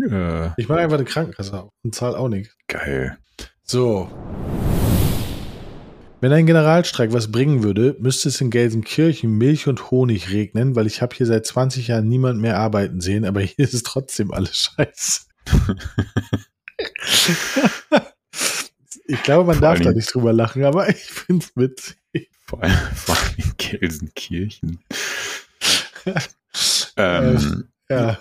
[0.02, 0.50] Äh.
[0.58, 2.56] Ich mache einfach eine Krankenkasse und zahle auch nichts.
[2.68, 3.18] Geil.
[3.70, 4.10] So.
[6.22, 10.88] Wenn ein Generalstreik was bringen würde, müsste es in Gelsenkirchen Milch und Honig regnen, weil
[10.88, 14.34] ich habe hier seit 20 Jahren niemand mehr arbeiten sehen, aber hier ist es trotzdem
[14.34, 15.22] alles scheiße.
[19.06, 22.32] ich glaube, man vor darf da nicht drüber lachen, aber ich finde es witzig.
[22.48, 24.80] Vor allem, vor allem in Gelsenkirchen.
[26.98, 28.18] ähm, ja.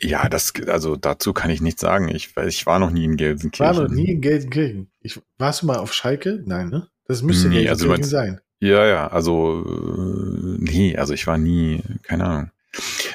[0.00, 2.08] Ja, das, also dazu kann ich nichts sagen.
[2.08, 3.76] Ich, ich war noch nie in Gelsenkirchen.
[3.76, 4.90] War noch nie in Gelsenkirchen.
[5.00, 6.42] Ich, warst du mal auf Schalke?
[6.44, 6.88] Nein, ne?
[7.06, 8.40] Das müsste nee, Gelsenkirchen also sein.
[8.60, 12.50] Ja, ja, also äh, nee, also ich war nie, keine Ahnung.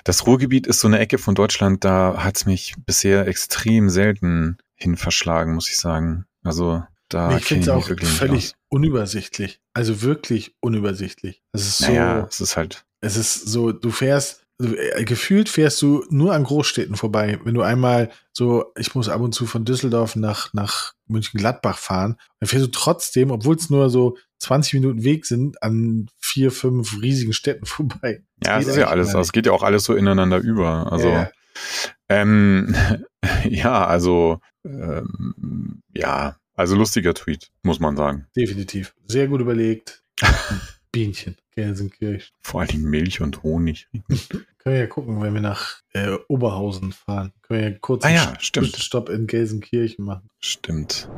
[0.04, 4.98] Das Ruhrgebiet ist so eine Ecke von Deutschland, da hat's mich bisher extrem selten hin
[4.98, 6.26] verschlagen, muss ich sagen.
[6.43, 9.60] Also da nee, ich finde es auch völlig unübersichtlich.
[9.74, 11.41] Also wirklich unübersichtlich.
[11.52, 12.86] Es ist naja, so, es ist halt.
[13.02, 17.39] Es ist so, du fährst äh, gefühlt fährst du nur an Großstädten vorbei.
[17.43, 22.17] Wenn du einmal so, ich muss ab und zu von Düsseldorf nach, nach München-Gladbach fahren,
[22.39, 27.02] dann fährst du trotzdem, obwohl es nur so 20 Minuten Weg sind, an vier, fünf
[27.02, 28.23] riesigen Städten vorbei.
[28.39, 30.91] Das ja, es ist ja alles, es geht ja auch alles so ineinander über.
[30.91, 31.32] Also, ja,
[32.10, 32.76] ähm,
[33.49, 38.28] ja also, ähm, ja, also lustiger Tweet, muss man sagen.
[38.36, 38.93] Definitiv.
[39.08, 40.04] Sehr gut überlegt.
[40.93, 42.36] Bienchen, Gelsenkirchen.
[42.43, 43.88] Vor allem Milch und Honig.
[44.29, 47.34] Können wir ja gucken, wenn wir nach äh, Oberhausen fahren.
[47.41, 48.75] Können wir ja kurz ah, ja, stimmt.
[48.77, 50.29] Stopp in Gelsenkirchen machen.
[50.39, 51.10] Stimmt.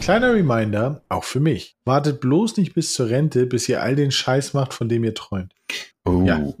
[0.00, 1.76] Kleiner Reminder, auch für mich.
[1.84, 5.14] Wartet bloß nicht bis zur Rente, bis ihr all den Scheiß macht, von dem ihr
[5.14, 5.52] träumt.
[6.04, 6.22] Oh.
[6.24, 6.54] Ja.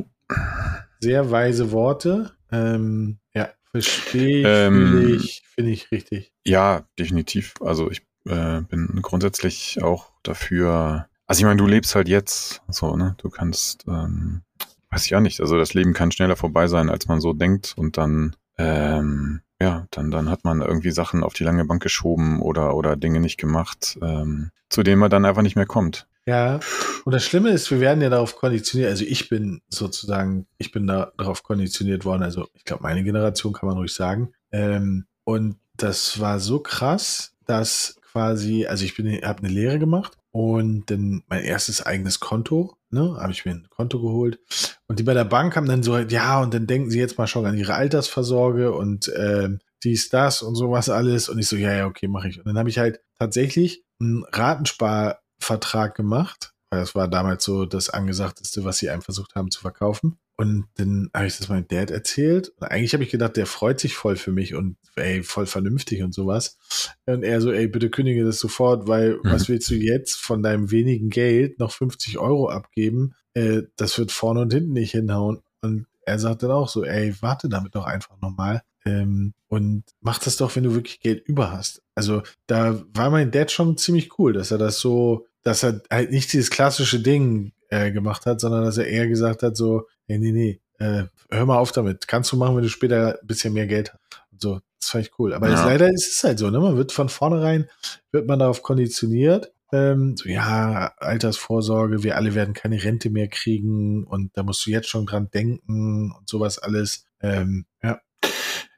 [0.98, 2.32] Sehr weise Worte.
[2.50, 6.32] Ähm, ja, verstehe ich, ähm, finde ich, find ich richtig.
[6.44, 7.54] Ja, definitiv.
[7.60, 11.08] Also ich äh, bin grundsätzlich auch dafür.
[11.26, 13.14] Also ich meine, du lebst halt jetzt, so, ne?
[13.18, 14.42] Du kannst, ähm,
[14.90, 17.74] weiß ich auch nicht, also das Leben kann schneller vorbei sein, als man so denkt
[17.76, 22.40] und dann, ähm, ja, dann, dann hat man irgendwie Sachen auf die lange Bank geschoben
[22.42, 26.06] oder, oder Dinge nicht gemacht, ähm, zu denen man dann einfach nicht mehr kommt.
[26.26, 26.60] Ja,
[27.04, 30.86] und das Schlimme ist, wir werden ja darauf konditioniert, also ich bin sozusagen, ich bin
[30.86, 34.32] da darauf konditioniert worden, also ich glaube, meine Generation kann man ruhig sagen.
[34.52, 40.18] Ähm, und das war so krass, dass quasi, also ich bin, habe eine Lehre gemacht
[40.34, 44.40] und dann mein erstes eigenes Konto, ne, habe ich mir ein Konto geholt.
[44.88, 47.28] Und die bei der Bank haben dann so, ja, und dann denken sie jetzt mal
[47.28, 51.28] schon an ihre Altersversorge und ähm, dies, das und sowas alles.
[51.28, 52.38] Und ich so, ja, ja, okay, mache ich.
[52.38, 57.90] Und dann habe ich halt tatsächlich einen Ratensparvertrag gemacht, weil das war damals so das
[57.90, 60.18] Angesagteste, was sie einem versucht haben zu verkaufen.
[60.36, 62.48] Und dann habe ich das meinem Dad erzählt.
[62.58, 66.02] Und eigentlich habe ich gedacht, der freut sich voll für mich und ey, voll vernünftig
[66.02, 66.58] und sowas.
[67.06, 69.20] Und er so, ey, bitte kündige das sofort, weil mhm.
[69.22, 73.14] was willst du jetzt von deinem wenigen Geld noch 50 Euro abgeben?
[73.34, 75.40] Äh, das wird vorne und hinten nicht hinhauen.
[75.60, 78.62] Und er sagt dann auch so, ey, warte damit doch einfach nochmal.
[78.84, 81.80] Ähm, und mach das doch, wenn du wirklich Geld über hast.
[81.94, 86.10] Also da war mein Dad schon ziemlich cool, dass er das so, dass er halt
[86.10, 90.18] nicht dieses klassische Ding äh, gemacht hat, sondern dass er eher gesagt hat, so, nee,
[90.18, 92.08] nee, nee, äh, hör mal auf damit.
[92.08, 94.00] Kannst du machen, wenn du später ein bisschen mehr Geld hast.
[94.32, 95.34] Und so, das fand ich cool.
[95.34, 95.54] Aber ja.
[95.54, 96.60] jetzt, leider ist es halt so, ne?
[96.60, 97.68] Man wird von vornherein,
[98.12, 99.52] wird man darauf konditioniert.
[99.72, 104.70] Ähm, so, ja, Altersvorsorge, wir alle werden keine Rente mehr kriegen und da musst du
[104.70, 107.06] jetzt schon dran denken und sowas alles.
[107.20, 108.00] Ähm, ja.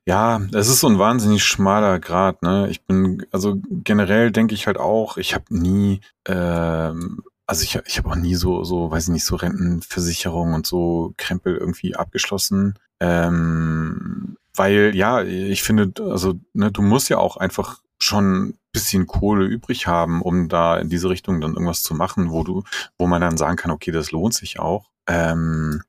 [0.08, 2.68] Ja, es ist so ein wahnsinnig schmaler Grad, ne?
[2.70, 7.98] Ich bin, also generell denke ich halt auch, ich habe nie ähm, also ich, ich
[7.98, 12.78] habe auch nie so, so, weiß ich nicht, so Rentenversicherung und so Krempel irgendwie abgeschlossen.
[13.00, 19.46] Ähm, weil, ja, ich finde, also, ne, du musst ja auch einfach schon bisschen Kohle
[19.46, 22.62] übrig haben, um da in diese Richtung dann irgendwas zu machen, wo du,
[22.98, 24.90] wo man dann sagen kann, okay, das lohnt sich auch.
[25.06, 25.82] Ähm,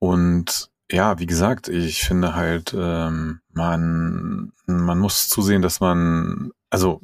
[0.00, 7.00] und ja, wie gesagt, ich finde halt, ähm, man, man muss zusehen, dass man, also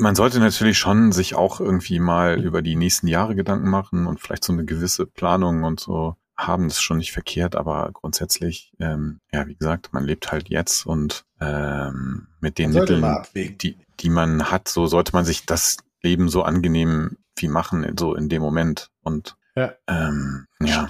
[0.00, 4.18] man sollte natürlich schon sich auch irgendwie mal über die nächsten Jahre Gedanken machen und
[4.18, 6.68] vielleicht so eine gewisse Planung und so haben.
[6.68, 10.86] Das ist schon nicht verkehrt, aber grundsätzlich, ähm, ja, wie gesagt, man lebt halt jetzt
[10.86, 16.28] und ähm, mit den Mitteln, die, die man hat, so sollte man sich das Leben
[16.28, 18.90] so angenehm wie machen, so in dem Moment.
[19.02, 20.88] Und ja, ähm, ja.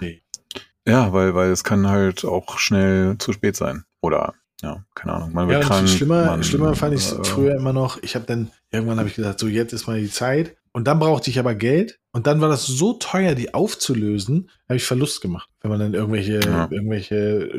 [0.86, 3.84] ja weil, weil es kann halt auch schnell zu spät sein.
[4.00, 5.32] Oder ja, keine Ahnung.
[5.32, 5.88] Man wird ja, krank.
[5.88, 8.02] Schlimmer, man, schlimmer fand ich äh, früher immer noch.
[8.02, 10.56] Ich habe dann, irgendwann habe ich gesagt, so jetzt ist mal die Zeit.
[10.72, 11.98] Und dann brauchte ich aber Geld.
[12.12, 15.48] Und dann war das so teuer, die aufzulösen, habe ich Verlust gemacht.
[15.60, 16.68] Wenn man dann irgendwelche, ja.
[16.70, 17.58] irgendwelche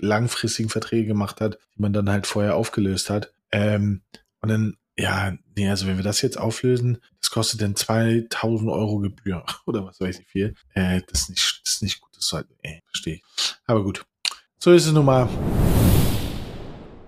[0.00, 3.32] langfristigen Verträge gemacht hat, die man dann halt vorher aufgelöst hat.
[3.50, 4.02] Ähm,
[4.40, 8.98] und dann, ja, nee, also wenn wir das jetzt auflösen, das kostet dann 2000 Euro
[8.98, 10.54] Gebühr oder was weiß ich viel.
[10.74, 12.10] Äh, das ist nicht, das ist nicht gut.
[12.14, 13.22] Das ist halt, äh, verstehe ich.
[13.66, 14.04] Aber gut.
[14.58, 15.28] So ist es nun mal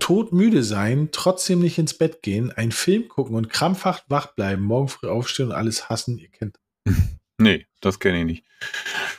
[0.08, 4.88] todmüde sein, trotzdem nicht ins Bett gehen, einen Film gucken und krampfhaft wach bleiben, morgen
[4.88, 6.58] früh aufstehen und alles hassen, ihr kennt.
[7.40, 8.44] Nee, das kenne ich nicht.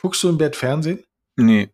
[0.02, 1.02] Guckst du im Bett Fernsehen?
[1.36, 1.70] Nee.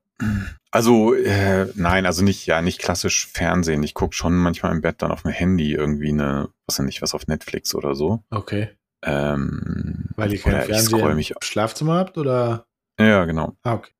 [0.70, 3.82] Also, äh, nein, also nicht, ja, nicht klassisch Fernsehen.
[3.82, 7.02] Ich gucke schon manchmal im Bett dann auf dem Handy irgendwie eine, was denn nicht,
[7.02, 8.22] was auf Netflix oder so.
[8.30, 8.68] Okay.
[9.02, 12.68] Ähm, Weil ihr kein Fernsehen im Schlafzimmer habt oder?
[12.96, 13.56] Ja, genau.
[13.64, 13.90] Ah, okay.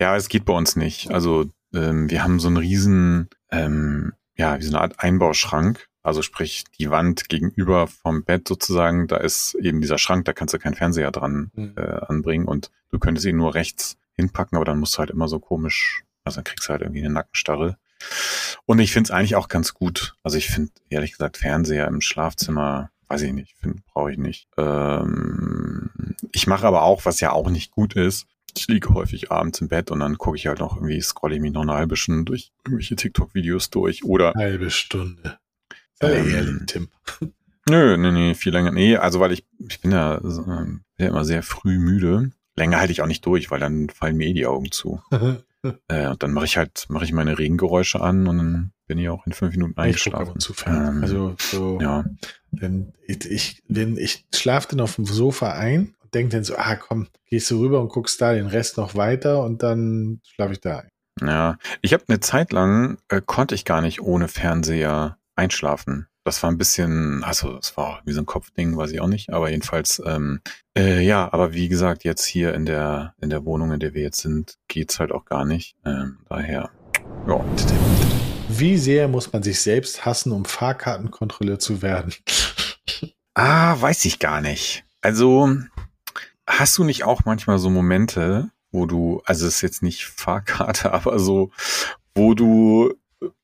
[0.00, 1.10] Ja, es geht bei uns nicht.
[1.10, 5.86] Also, ähm, wir haben so einen riesen ähm, ja, wie so eine Art Einbauschrank.
[6.02, 10.54] Also sprich, die Wand gegenüber vom Bett sozusagen, da ist eben dieser Schrank, da kannst
[10.54, 11.74] du keinen Fernseher dran mhm.
[11.76, 15.28] äh, anbringen und du könntest ihn nur rechts hinpacken, aber dann musst du halt immer
[15.28, 17.76] so komisch, also dann kriegst du halt irgendwie eine Nackenstarre.
[18.64, 20.14] Und ich finde es eigentlich auch ganz gut.
[20.22, 23.56] Also ich finde, ehrlich gesagt, Fernseher im Schlafzimmer, weiß ich nicht,
[23.92, 24.48] brauche ich nicht.
[24.56, 25.90] Ähm,
[26.32, 29.68] ich mache aber auch, was ja auch nicht gut ist, ich liege häufig abends im
[29.68, 32.24] Bett und dann gucke ich halt noch irgendwie, scrolle ich mich noch eine halbe Stunde
[32.24, 34.32] durch irgendwelche TikTok-Videos durch oder.
[34.34, 35.38] Halbe Stunde.
[35.94, 36.88] Sei ähm, ehrlich, Tim.
[37.68, 38.72] Nö, nee, nee, viel länger.
[38.72, 42.30] Nee, also weil ich, ich bin ja, äh, ja immer sehr früh müde.
[42.56, 45.00] Länger halte ich auch nicht durch, weil dann fallen mir eh die Augen zu.
[45.88, 49.08] äh, und dann mache ich halt, mache ich meine Regengeräusche an und dann bin ich
[49.10, 50.40] auch in fünf Minuten eingeschlafen.
[50.40, 52.04] Zu ähm, also so, ja.
[52.50, 56.76] Wenn ich, ich, wenn ich schlafe dann auf dem Sofa ein denkt dann so, ah
[56.76, 60.60] komm, gehst du rüber und guckst da den Rest noch weiter und dann schlafe ich
[60.60, 60.88] da ein.
[61.20, 66.06] Ja, ich habe eine Zeit lang, äh, konnte ich gar nicht ohne Fernseher einschlafen.
[66.24, 69.30] Das war ein bisschen, also es war wie so ein Kopfding, weiß ich auch nicht,
[69.30, 70.40] aber jedenfalls, ähm,
[70.76, 74.02] äh, ja, aber wie gesagt, jetzt hier in der, in der Wohnung, in der wir
[74.02, 75.76] jetzt sind, geht's halt auch gar nicht.
[75.86, 76.70] Ähm, daher,
[77.26, 77.44] ja.
[78.50, 82.14] Wie sehr muss man sich selbst hassen, um Fahrkartenkontrolleur zu werden?
[83.40, 84.84] Ah, weiß ich gar nicht.
[85.00, 85.48] Also,
[86.48, 90.92] hast du nicht auch manchmal so Momente, wo du, also es ist jetzt nicht Fahrkarte,
[90.92, 91.50] aber so,
[92.14, 92.94] wo du,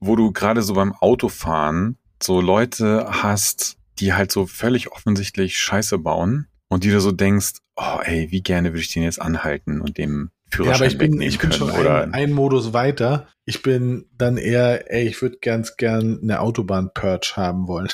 [0.00, 5.98] wo du gerade so beim Autofahren so Leute hast, die halt so völlig offensichtlich Scheiße
[5.98, 9.80] bauen und die du so denkst, oh ey, wie gerne würde ich den jetzt anhalten
[9.80, 13.28] und dem Führerschein Ja, aber ich bin, ich bin schon oder ein, ein Modus weiter.
[13.44, 17.88] Ich bin dann eher, ey, ich würde ganz gern eine Autobahn-Purge haben wollen.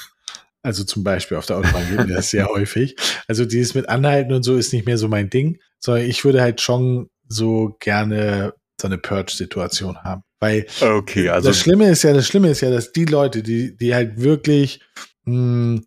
[0.62, 2.96] Also zum Beispiel auf der Autobahn geht mir das sehr häufig.
[3.28, 6.42] Also dieses mit Anhalten und so ist nicht mehr so mein Ding, sondern ich würde
[6.42, 10.22] halt schon so gerne so eine Purge-Situation haben.
[10.40, 13.76] Weil Okay, also das Schlimme ist ja, das Schlimme ist ja, dass die Leute, die,
[13.76, 14.80] die halt wirklich,
[15.24, 15.80] mh,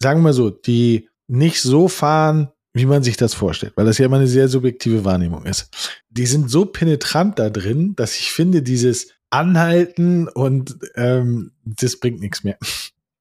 [0.00, 3.98] sagen wir mal so, die nicht so fahren, wie man sich das vorstellt, weil das
[3.98, 5.68] ja immer eine sehr subjektive Wahrnehmung ist.
[6.10, 12.20] Die sind so penetrant da drin, dass ich finde, dieses Anhalten und ähm, das bringt
[12.20, 12.58] nichts mehr.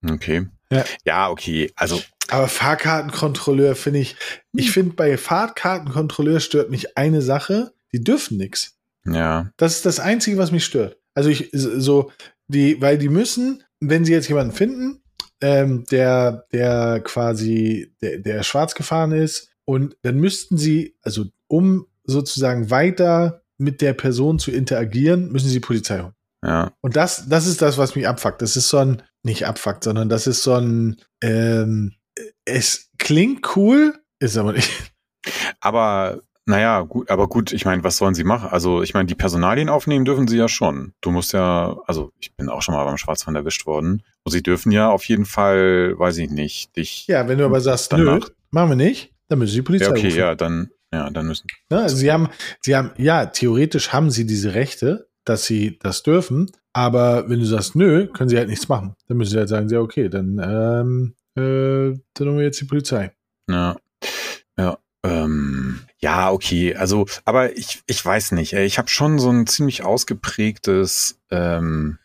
[0.10, 0.47] okay.
[0.73, 0.86] Ja.
[1.05, 1.71] Ja, okay.
[1.75, 4.15] Also Aber Fahrkartenkontrolleur finde ich,
[4.53, 8.77] ich finde bei Fahrkartenkontrolleur stört mich eine Sache, die dürfen nichts.
[9.05, 10.97] ja, Das ist das Einzige, was mich stört.
[11.13, 12.12] Also ich so
[12.47, 15.03] die, weil die müssen, wenn sie jetzt jemanden finden,
[15.41, 21.86] ähm, der der quasi der, der schwarz gefahren ist und dann müssten sie, also um
[22.05, 26.15] sozusagen weiter mit der Person zu interagieren, müssen sie Polizei holen.
[26.43, 26.71] ja.
[26.81, 28.41] Und das, das ist das, was mich abfuckt.
[28.41, 31.93] Das ist so ein, nicht abfuckt, sondern das ist so ein, ähm,
[32.45, 34.69] es klingt cool, ist aber nicht.
[35.62, 38.49] Aber naja, gut, aber gut, ich meine, was sollen sie machen?
[38.51, 40.93] Also, ich meine, die Personalien aufnehmen dürfen sie ja schon.
[40.99, 44.03] Du musst ja, also ich bin auch schon mal beim Schwarzfahren erwischt worden.
[44.25, 47.07] Und sie dürfen ja auf jeden Fall, weiß ich nicht, dich.
[47.07, 49.86] Ja, wenn du aber sagst, Danach- nö, machen wir nicht, dann müssen sie die Polizei
[49.86, 50.17] Ja, okay, rufen.
[50.19, 51.47] ja, dann, ja, dann müssen.
[51.69, 51.79] Ne?
[51.81, 52.27] Also sie haben,
[52.59, 57.45] sie haben, ja, theoretisch haben sie diese Rechte, dass sie das dürfen, aber wenn du
[57.45, 58.95] sagst, nö, können sie halt nichts machen.
[59.07, 62.65] Dann müssen sie halt sagen, ja, okay, dann, ähm, äh, dann holen wir jetzt die
[62.65, 63.12] Polizei.
[63.49, 63.77] Ja.
[64.57, 64.77] Ja.
[65.05, 66.75] Ähm, ja, okay.
[66.75, 68.53] Also, aber ich, ich weiß nicht.
[68.53, 71.19] Ich habe schon so ein ziemlich ausgeprägtes.
[71.29, 71.99] Ähm,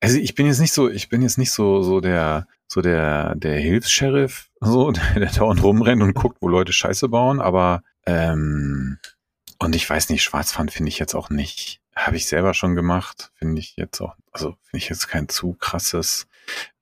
[0.00, 3.34] also ich bin jetzt nicht so, ich bin jetzt nicht so so der so der
[3.36, 7.40] der Hilfs-Sheriff, so der, der dauernd rumrennt und guckt, wo Leute Scheiße bauen.
[7.40, 8.98] Aber ähm,
[9.64, 11.80] und ich weiß nicht, Schwarzfahren finde ich jetzt auch nicht.
[11.96, 13.30] Habe ich selber schon gemacht.
[13.34, 16.26] Finde ich jetzt auch, also finde ich jetzt kein zu krasses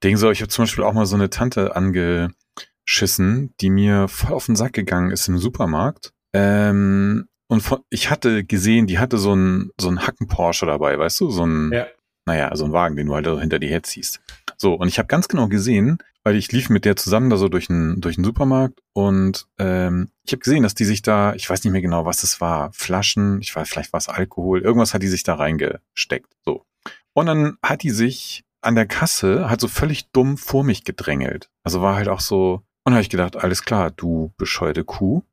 [0.02, 0.16] Ding.
[0.16, 4.46] So, ich habe zum Beispiel auch mal so eine Tante angeschissen, die mir voll auf
[4.46, 6.12] den Sack gegangen ist im Supermarkt.
[6.32, 10.98] Ähm, und von, ich hatte gesehen, die hatte so einen so einen Hacken Porsche dabei,
[10.98, 11.86] weißt du, so ein Ja.
[12.24, 14.20] naja, so ein Wagen, den du halt hinter dir herziehst.
[14.62, 17.48] So, und ich habe ganz genau gesehen, weil ich lief mit der zusammen da so
[17.48, 21.64] durch den, durch Supermarkt und ähm, ich habe gesehen, dass die sich da, ich weiß
[21.64, 25.02] nicht mehr genau, was es war, Flaschen, ich weiß, vielleicht war es Alkohol, irgendwas hat
[25.02, 26.32] die sich da reingesteckt.
[26.44, 26.64] So.
[27.12, 31.50] Und dann hat die sich an der Kasse halt so völlig dumm vor mich gedrängelt.
[31.64, 35.24] Also war halt auch so, und habe ich gedacht, alles klar, du bescheuerte Kuh.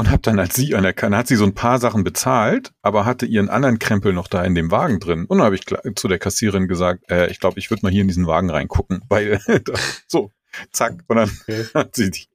[0.00, 2.72] Und hab dann, als sie an der Kanne, hat sie so ein paar Sachen bezahlt,
[2.82, 5.26] aber hatte ihren anderen Krempel noch da in dem Wagen drin.
[5.26, 5.64] Und dann habe ich
[5.96, 9.02] zu der Kassiererin gesagt, äh, ich glaube, ich würde mal hier in diesen Wagen reingucken,
[9.08, 9.40] weil
[10.08, 10.30] so,
[10.72, 11.64] zack, und dann Okay.
[11.74, 12.26] hat sie die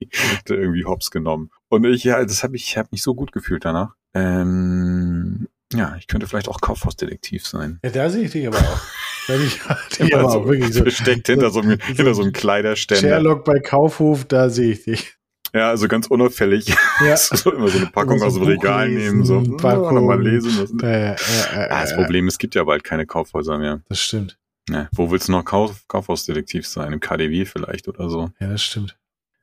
[0.45, 1.49] da irgendwie hops genommen.
[1.69, 3.95] Und ich, ja, das habe ich, habe mich so gut gefühlt danach.
[4.13, 7.80] Ähm, ja, ich könnte vielleicht auch Kaufhausdetektiv sein.
[7.84, 8.82] Ja, da sehe ich dich aber auch.
[9.28, 9.60] Weil ich,
[9.99, 10.84] die Ja, aber so auch wirklich so.
[10.84, 13.01] versteckt hinter so einem, hinter so einem Kleiderständer.
[13.01, 15.14] Sherlock bei Kaufhof, da sehe ich dich.
[15.56, 16.68] Ja, also ganz unauffällig.
[17.00, 17.15] Ja.
[17.18, 19.96] so immer so eine Packung Immer so aus dem Regal lesen, nehmen, so Packung.
[19.96, 20.52] nochmal lesen.
[20.60, 21.98] Das, Ja, ja, ja, ja, ah, das ja.
[21.98, 23.82] Problem, es gibt ja bald keine Kaufhäuser mehr.
[23.88, 24.38] Das stimmt.
[24.68, 26.91] Ne, wo willst du noch Kauf, Kaufhausdetektiv sein?
[26.91, 28.32] Im KDW vielleicht oder so.
[28.39, 28.98] Ja, das stimmt.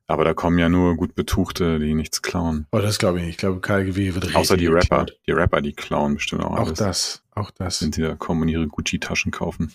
[0.06, 2.66] Aber da kommen ja nur gut Betuchte, die nichts klauen.
[2.72, 3.34] Oh, das glaube ich nicht.
[3.34, 4.36] Ich glaube, KGW wird richtig.
[4.36, 4.96] Außer die Rapper.
[4.96, 5.20] irritiert.
[5.26, 6.78] Die Rapper, die klauen bestimmt auch Auch alles.
[6.78, 7.22] das.
[7.30, 7.80] Auch das.
[7.82, 9.72] Wenn sie da kommen und ihre Gucci-Taschen kaufen.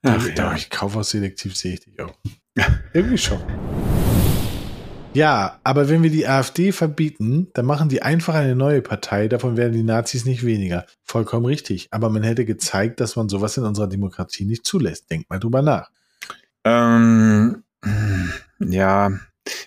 [0.00, 0.54] Da, Ach, ja.
[0.54, 2.14] ich Kaufhausselektiv sehe ich dich auch.
[2.94, 3.40] Irgendwie schon.
[5.14, 9.56] Ja, aber wenn wir die AfD verbieten, dann machen die einfach eine neue Partei, davon
[9.56, 10.86] werden die Nazis nicht weniger.
[11.04, 11.88] Vollkommen richtig.
[11.92, 15.10] Aber man hätte gezeigt, dass man sowas in unserer Demokratie nicht zulässt.
[15.10, 15.90] Denkt mal drüber nach.
[16.64, 17.62] Ähm,
[18.58, 19.12] ja,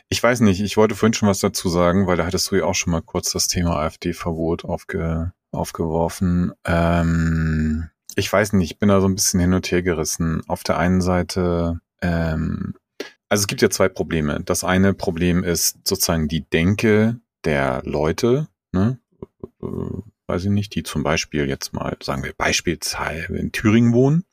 [0.09, 0.59] ich weiß nicht.
[0.59, 3.01] Ich wollte vorhin schon was dazu sagen, weil da hattest du ja auch schon mal
[3.01, 6.51] kurz das Thema AfD-Verbot aufge, aufgeworfen.
[6.65, 10.41] Ähm, ich weiß nicht, ich bin da so ein bisschen hin und her gerissen.
[10.47, 12.73] Auf der einen Seite, ähm,
[13.29, 14.41] also es gibt ja zwei Probleme.
[14.43, 18.99] Das eine Problem ist sozusagen die Denke der Leute, ne?
[19.61, 24.23] Äh, weiß ich nicht, die zum Beispiel jetzt mal, sagen wir beispielsweise in Thüringen wohnen.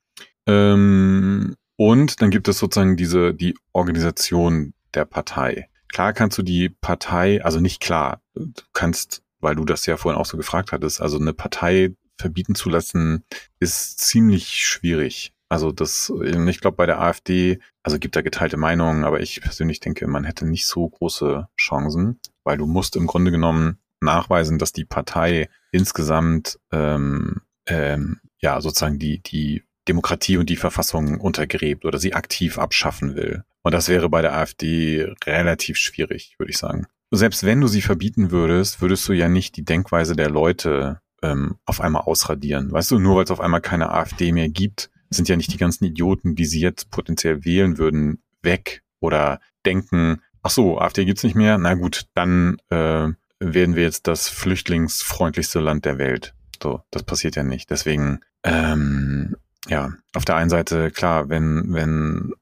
[0.46, 5.68] Ähm, und dann gibt es sozusagen diese, die Organisation der Partei.
[5.88, 10.20] Klar kannst du die Partei, also nicht klar, du kannst, weil du das ja vorhin
[10.20, 13.24] auch so gefragt hattest, also eine Partei verbieten zu lassen,
[13.60, 15.33] ist ziemlich schwierig.
[15.48, 19.80] Also das, ich glaube bei der AfD, also gibt da geteilte Meinungen, aber ich persönlich
[19.80, 24.72] denke, man hätte nicht so große Chancen, weil du musst im Grunde genommen nachweisen, dass
[24.72, 31.98] die Partei insgesamt ähm, ähm, ja sozusagen die die Demokratie und die Verfassung untergräbt oder
[31.98, 33.44] sie aktiv abschaffen will.
[33.62, 36.86] Und das wäre bei der AfD relativ schwierig, würde ich sagen.
[37.10, 41.56] Selbst wenn du sie verbieten würdest, würdest du ja nicht die Denkweise der Leute ähm,
[41.64, 42.72] auf einmal ausradieren.
[42.72, 45.58] Weißt du, nur weil es auf einmal keine AfD mehr gibt, sind ja nicht die
[45.58, 51.24] ganzen Idioten, die sie jetzt potenziell wählen würden, weg oder denken, ach so, AfD gibt's
[51.24, 53.08] nicht mehr, na gut, dann äh,
[53.40, 56.34] werden wir jetzt das flüchtlingsfreundlichste Land der Welt.
[56.62, 57.70] So, das passiert ja nicht.
[57.70, 59.36] Deswegen, ähm,
[59.68, 62.32] ja, auf der einen Seite, klar, wenn, wenn,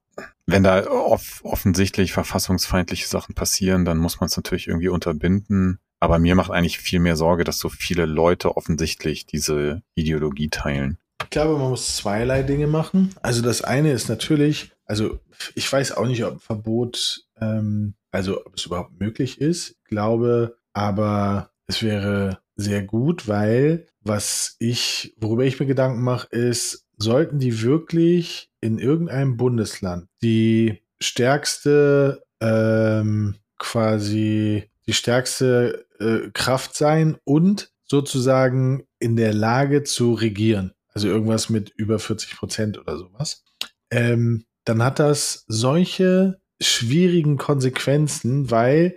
[0.46, 5.78] wenn da off offensichtlich verfassungsfeindliche Sachen passieren, dann muss man es natürlich irgendwie unterbinden.
[6.00, 10.98] Aber mir macht eigentlich viel mehr Sorge, dass so viele Leute offensichtlich diese Ideologie teilen.
[11.32, 13.14] Glaube, man muss zweierlei Dinge machen.
[13.22, 15.18] Also das eine ist natürlich, also
[15.54, 19.70] ich weiß auch nicht, ob ein Verbot, ähm, also ob es überhaupt möglich ist.
[19.70, 26.28] Ich glaube aber, es wäre sehr gut, weil was ich, worüber ich mir Gedanken mache,
[26.28, 36.76] ist, sollten die wirklich in irgendeinem Bundesland die stärkste ähm, quasi die stärkste äh, Kraft
[36.76, 40.74] sein und sozusagen in der Lage zu regieren.
[40.94, 43.44] Also irgendwas mit über 40 Prozent oder sowas.
[43.90, 48.96] Ähm, dann hat das solche schwierigen Konsequenzen, weil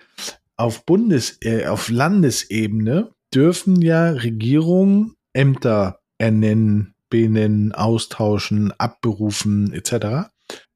[0.57, 10.29] auf Bundes, äh, auf Landesebene dürfen ja Regierungen Ämter ernennen, benennen, austauschen, abberufen etc.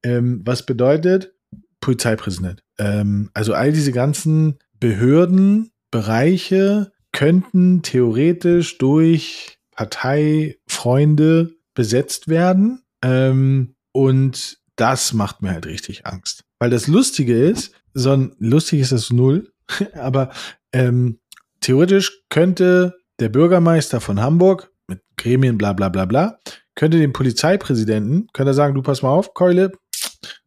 [0.04, 1.34] Ähm, was bedeutet
[1.80, 2.64] Polizeipräsident?
[2.78, 12.82] Ähm, also all diese ganzen Behörden, Bereiche könnten theoretisch durch Parteifreunde besetzt werden.
[13.02, 16.44] Ähm, und das macht mir halt richtig Angst.
[16.60, 19.54] Weil das Lustige ist, so ein lustig ist das null,
[19.94, 20.32] aber
[20.74, 21.20] ähm,
[21.62, 26.40] theoretisch könnte der Bürgermeister von Hamburg mit Gremien, bla bla bla bla,
[26.76, 29.72] könnte dem Polizeipräsidenten, könnte er sagen, du pass mal auf, Keule,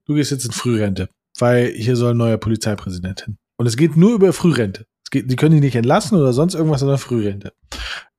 [0.04, 1.08] du gehst jetzt in Frührente,
[1.38, 3.38] weil hier soll ein neuer Polizeipräsident hin.
[3.56, 4.84] Und es geht nur über Frührente.
[5.10, 7.54] Geht, die können die nicht entlassen oder sonst irgendwas, sondern Frührente.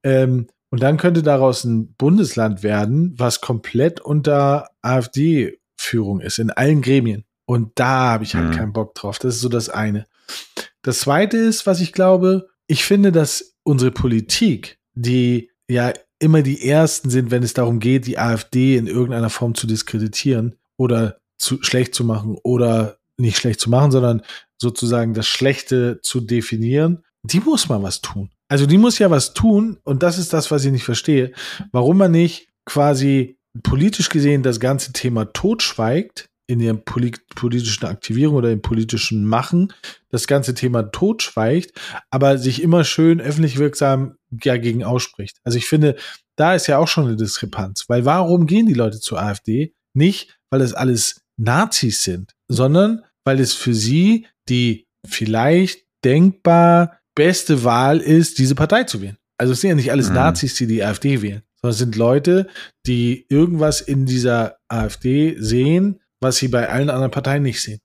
[0.03, 6.81] Ähm, und dann könnte daraus ein Bundesland werden, was komplett unter AfD-Führung ist, in allen
[6.81, 7.25] Gremien.
[7.45, 8.53] Und da habe ich halt mhm.
[8.55, 9.19] keinen Bock drauf.
[9.19, 10.07] Das ist so das eine.
[10.81, 16.67] Das zweite ist, was ich glaube, ich finde, dass unsere Politik, die ja immer die
[16.67, 21.61] ersten sind, wenn es darum geht, die AfD in irgendeiner Form zu diskreditieren oder zu
[21.61, 24.23] schlecht zu machen oder nicht schlecht zu machen, sondern
[24.57, 28.31] sozusagen das Schlechte zu definieren, die muss mal was tun.
[28.53, 31.31] Also die muss ja was tun und das ist das, was ich nicht verstehe,
[31.71, 38.51] warum man nicht quasi politisch gesehen das ganze Thema totschweigt in der politischen Aktivierung oder
[38.51, 39.73] im politischen Machen,
[40.09, 41.71] das ganze Thema totschweigt,
[42.11, 45.37] aber sich immer schön öffentlich wirksam dagegen ausspricht.
[45.43, 45.95] Also ich finde,
[46.35, 49.73] da ist ja auch schon eine Diskrepanz, weil warum gehen die Leute zur AfD?
[49.95, 57.63] Nicht, weil es alles Nazis sind, sondern weil es für sie die vielleicht denkbar beste
[57.63, 59.17] Wahl ist, diese Partei zu wählen.
[59.37, 60.15] Also es sind ja nicht alles mhm.
[60.15, 62.47] Nazis, die die AfD wählen, sondern es sind Leute,
[62.85, 67.79] die irgendwas in dieser AfD sehen, was sie bei allen anderen Parteien nicht sehen.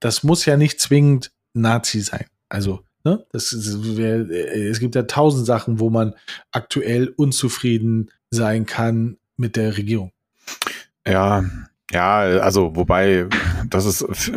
[0.00, 2.26] Das muss ja nicht zwingend Nazi sein.
[2.48, 6.14] Also, ne, das, das es gibt ja tausend Sachen, wo man
[6.50, 10.12] aktuell unzufrieden sein kann mit der Regierung.
[11.06, 11.44] Ja,
[11.92, 13.26] ja, also wobei,
[13.70, 14.30] das ist,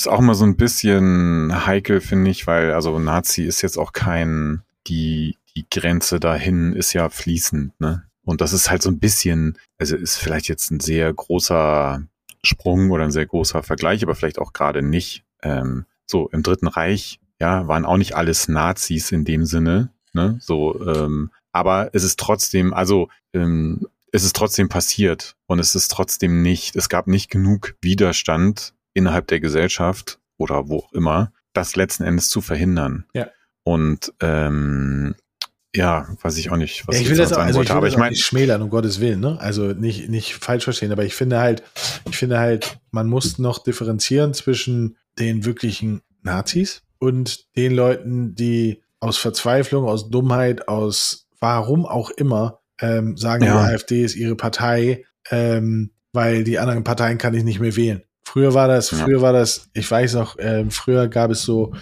[0.00, 3.92] ist auch immer so ein bisschen heikel, finde ich, weil also Nazi ist jetzt auch
[3.92, 8.04] kein, die, die Grenze dahin ist ja fließend, ne?
[8.22, 12.02] Und das ist halt so ein bisschen, also ist vielleicht jetzt ein sehr großer
[12.42, 15.24] Sprung oder ein sehr großer Vergleich, aber vielleicht auch gerade nicht.
[15.42, 20.38] Ähm, so im Dritten Reich, ja, waren auch nicht alles Nazis in dem Sinne, ne?
[20.40, 25.90] So, ähm, aber es ist trotzdem, also ähm, es ist trotzdem passiert und es ist
[25.90, 31.76] trotzdem nicht, es gab nicht genug Widerstand innerhalb der Gesellschaft oder wo auch immer, das
[31.76, 33.04] letzten Endes zu verhindern.
[33.14, 33.28] Ja.
[33.62, 35.14] Und ähm,
[35.74, 37.68] ja, weiß ich auch nicht, was ja, ich, will das auch, also wollte.
[37.68, 39.38] Ich will aber ich meine, nicht schmälern um Gottes Willen, ne?
[39.40, 41.62] Also nicht nicht falsch verstehen, aber ich finde halt,
[42.08, 48.82] ich finde halt, man muss noch differenzieren zwischen den wirklichen Nazis und den Leuten, die
[48.98, 53.52] aus Verzweiflung, aus Dummheit, aus warum auch immer ähm, sagen, ja.
[53.52, 58.02] die AfD ist ihre Partei, ähm, weil die anderen Parteien kann ich nicht mehr wählen.
[58.24, 58.98] Früher war das, ja.
[58.98, 61.74] früher war das, ich weiß noch, äh, früher gab es so,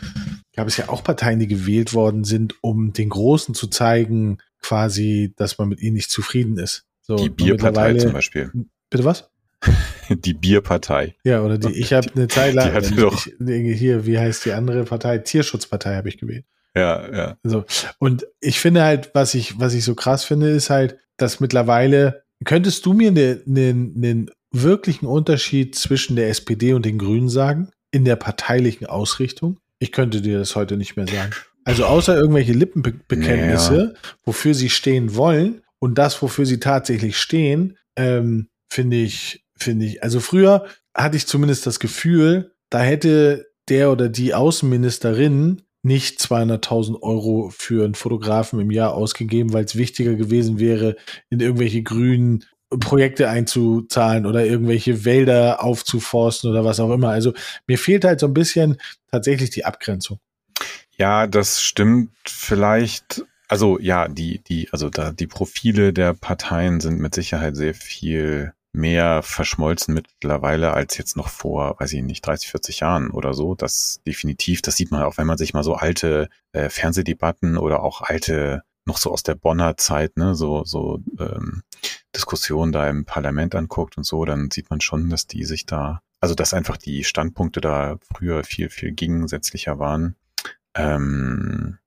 [0.55, 5.35] gab es ja auch Parteien, die gewählt worden sind, um den Großen zu zeigen, quasi,
[5.37, 6.85] dass man mit ihnen nicht zufrieden ist.
[7.03, 8.51] So, die Bierpartei zum Beispiel.
[8.91, 9.31] Bitte was?
[10.09, 11.17] Die Bierpartei.
[11.25, 13.35] Ja, oder die, ich habe eine Zeit lang, Die doch- ich,
[13.79, 15.19] hier, wie heißt die andere Partei?
[15.19, 16.45] Tierschutzpartei habe ich gewählt.
[16.77, 17.37] Ja, ja.
[17.43, 17.65] So.
[17.99, 22.23] Und ich finde halt, was ich, was ich so krass finde, ist halt, dass mittlerweile,
[22.45, 27.71] könntest du mir einen den, den wirklichen Unterschied zwischen der SPD und den Grünen sagen?
[27.91, 29.59] In der parteilichen Ausrichtung?
[29.79, 31.33] Ich könnte dir das heute nicht mehr sagen.
[31.65, 33.95] Also außer irgendwelche Lippenbekenntnisse,
[34.25, 40.03] wofür sie stehen wollen und das, wofür sie tatsächlich stehen, ähm, finde ich, finde ich,
[40.03, 47.03] also früher hatte ich zumindest das Gefühl, da hätte der oder die Außenministerin nicht 200.000
[47.03, 50.97] Euro für einen Fotografen im Jahr ausgegeben, weil es wichtiger gewesen wäre,
[51.31, 52.45] in irgendwelche grünen
[52.81, 57.11] Projekte einzuzahlen oder irgendwelche Wälder aufzuforsten oder was auch immer.
[57.11, 57.33] Also
[57.67, 58.77] mir fehlt halt so ein bisschen
[59.11, 60.19] tatsächlich die Abgrenzung.
[60.97, 63.25] Ja, das stimmt vielleicht.
[63.49, 68.53] Also ja, die, die, also da die Profile der Parteien sind mit Sicherheit sehr viel
[68.73, 73.55] mehr verschmolzen mittlerweile als jetzt noch vor, weiß ich nicht, 30, 40 Jahren oder so.
[73.55, 77.83] Das definitiv, das sieht man auch, wenn man sich mal so alte äh, Fernsehdebatten oder
[77.83, 81.63] auch alte, noch so aus der Bonner Zeit, ne, so, so ähm,
[82.15, 86.01] Diskussionen da im Parlament anguckt und so, dann sieht man schon, dass die sich da,
[86.21, 90.17] also dass einfach die Standpunkte da früher viel, viel gegensätzlicher waren.
[90.75, 91.79] Ähm,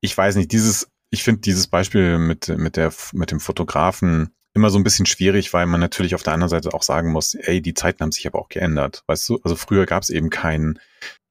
[0.00, 4.70] ich weiß nicht, dieses, ich finde dieses Beispiel mit, mit der, mit dem Fotografen immer
[4.70, 7.62] so ein bisschen schwierig, weil man natürlich auf der anderen Seite auch sagen muss, ey,
[7.62, 9.04] die Zeiten haben sich aber auch geändert.
[9.06, 10.80] Weißt du, also früher gab es eben keinen,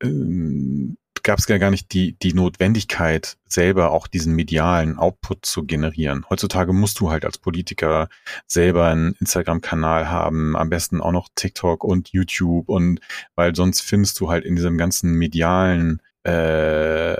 [0.01, 0.97] ähm,
[1.27, 6.25] gab es ja gar nicht die, die Notwendigkeit, selber auch diesen medialen Output zu generieren.
[6.29, 8.07] Heutzutage musst du halt als Politiker
[8.47, 13.01] selber einen Instagram-Kanal haben, am besten auch noch TikTok und YouTube und
[13.35, 17.17] weil sonst findest du halt in diesem ganzen medialen äh,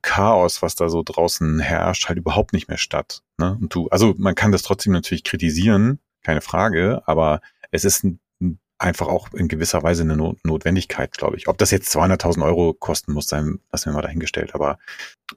[0.00, 3.22] Chaos, was da so draußen herrscht, halt überhaupt nicht mehr statt.
[3.36, 3.58] Ne?
[3.60, 7.42] Und du, also man kann das trotzdem natürlich kritisieren, keine Frage, aber
[7.72, 8.20] es ist ein,
[8.82, 11.48] einfach auch in gewisser Weise eine Not Notwendigkeit, glaube ich.
[11.48, 14.54] Ob das jetzt 200.000 Euro kosten muss, sein, lassen wir mal dahingestellt.
[14.54, 14.78] Aber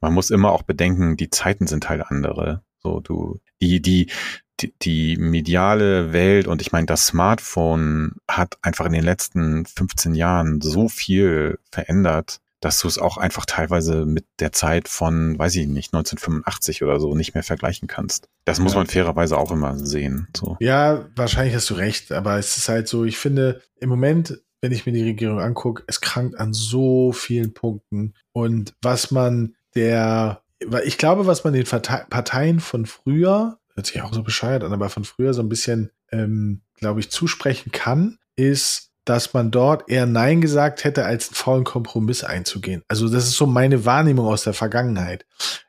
[0.01, 2.63] man muss immer auch bedenken, die Zeiten sind halt andere.
[2.81, 4.11] So du, die, die,
[4.59, 10.15] die, die mediale Welt und ich meine, das Smartphone hat einfach in den letzten 15
[10.15, 15.55] Jahren so viel verändert, dass du es auch einfach teilweise mit der Zeit von, weiß
[15.57, 18.27] ich nicht, 1985 oder so nicht mehr vergleichen kannst.
[18.43, 18.79] Das muss Ja.
[18.79, 20.27] man fairerweise auch immer sehen.
[20.35, 20.57] So.
[20.59, 24.71] Ja, wahrscheinlich hast du recht, aber es ist halt so, ich finde, im Moment, wenn
[24.71, 28.15] ich mir die Regierung angucke, es krankt an so vielen Punkten.
[28.31, 30.41] Und was man der,
[30.85, 34.89] ich glaube, was man den Parteien von früher, hört sich auch so bescheuert an, aber
[34.89, 40.05] von früher so ein bisschen, ähm, glaube ich, zusprechen kann, ist, dass man dort eher
[40.05, 42.81] Nein gesagt hätte, als einen faulen Kompromiss einzugehen.
[42.87, 45.25] Also das ist so meine Wahrnehmung aus der Vergangenheit.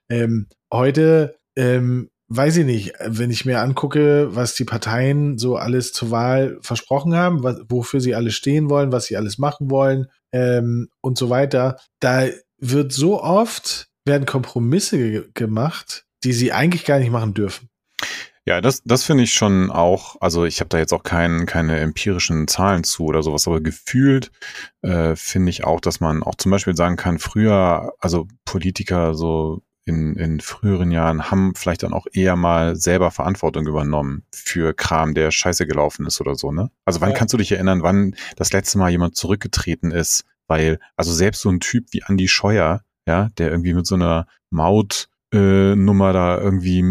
[0.08, 5.92] Ähm, heute, ähm, weiß ich nicht, wenn ich mir angucke, was die Parteien so alles
[5.92, 10.06] zur Wahl versprochen haben, was, wofür sie alle stehen wollen, was sie alles machen wollen
[10.32, 12.26] ähm, und so weiter, da
[12.58, 17.68] wird so oft werden Kompromisse ge gemacht, die sie eigentlich gar nicht machen dürfen.
[18.48, 21.80] Ja, das, das finde ich schon auch, also ich habe da jetzt auch kein, keine
[21.80, 24.30] empirischen Zahlen zu oder sowas, aber gefühlt
[24.82, 29.62] äh, finde ich auch, dass man auch zum Beispiel sagen kann, früher, also Politiker so
[29.84, 35.14] in, in früheren Jahren haben vielleicht dann auch eher mal selber Verantwortung übernommen für Kram,
[35.14, 36.70] der scheiße gelaufen ist oder so, ne?
[36.84, 37.16] Also wann Ja.
[37.16, 40.24] kannst du dich erinnern, wann das letzte Mal jemand zurückgetreten ist?
[40.48, 44.26] Weil, also selbst so ein Typ wie Andy Scheuer, ja, der irgendwie mit so einer
[44.50, 46.82] Maut äh, Nummer da irgendwie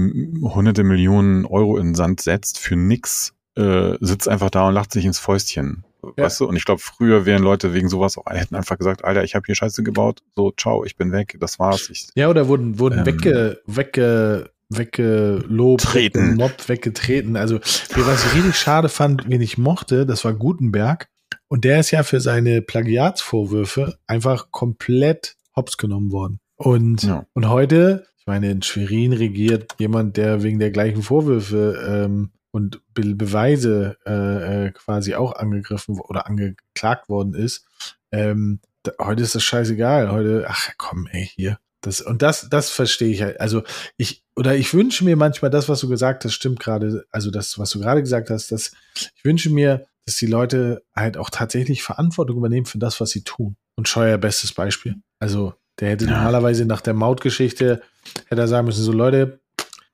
[0.41, 4.91] hunderte Millionen Euro in den Sand setzt für nix, äh, sitzt einfach da und lacht
[4.91, 5.83] sich ins Fäustchen.
[6.17, 6.25] Ja.
[6.25, 6.45] Weißt du?
[6.45, 9.43] Und ich glaube, früher wären Leute wegen sowas auch hätten einfach gesagt, Alter, ich habe
[9.45, 11.89] hier Scheiße gebaut, so ciao, ich bin weg, das war's.
[11.89, 16.37] Ich, Ja, oder wurden, wurden Ähm, wegge, wegge, weggelobt, Treten.
[16.67, 17.37] weggetreten.
[17.37, 21.07] Also, was ich richtig schade fand, wen ich mochte, das war Gutenberg.
[21.47, 26.39] Und der ist ja für seine Plagiatsvorwürfe einfach komplett hops genommen worden.
[26.57, 27.25] Und, Ja.
[27.33, 32.81] und heute, ich meine, in Schwerin regiert jemand, der wegen der gleichen Vorwürfe ähm, und
[32.93, 37.65] Be Beweise äh, äh, quasi auch angegriffen oder angeklagt worden ist.
[38.11, 40.11] Ähm, da, heute ist das scheißegal.
[40.11, 41.59] Heute, ach komm, ey, hier.
[41.81, 43.39] Das, und das, das verstehe ich halt.
[43.39, 43.63] Also
[43.97, 47.59] ich, oder ich wünsche mir manchmal das, was du gesagt hast, stimmt gerade, also das,
[47.59, 48.71] was du gerade gesagt hast, dass
[49.15, 53.23] ich wünsche mir, dass die Leute halt auch tatsächlich Verantwortung übernehmen für das, was sie
[53.23, 53.55] tun.
[53.75, 54.95] Und Scheuer, bestes Beispiel.
[55.19, 56.11] Also, der hätte Ja.
[56.17, 57.81] normalerweise nach der Mautgeschichte,
[58.27, 59.39] hätte er sagen müssen, so Leute,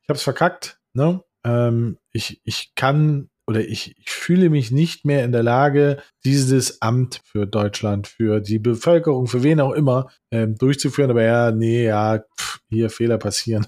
[0.03, 1.23] ich hab's verkackt, ne?
[1.43, 6.81] Ähm, ich, ich kann oder ich, ich fühle mich nicht mehr in der Lage, dieses
[6.81, 11.09] Amt für Deutschland, für die Bevölkerung, für wen auch immer, ähm, durchzuführen.
[11.09, 13.67] Aber ja, nee, ja, pff, hier Fehler passieren.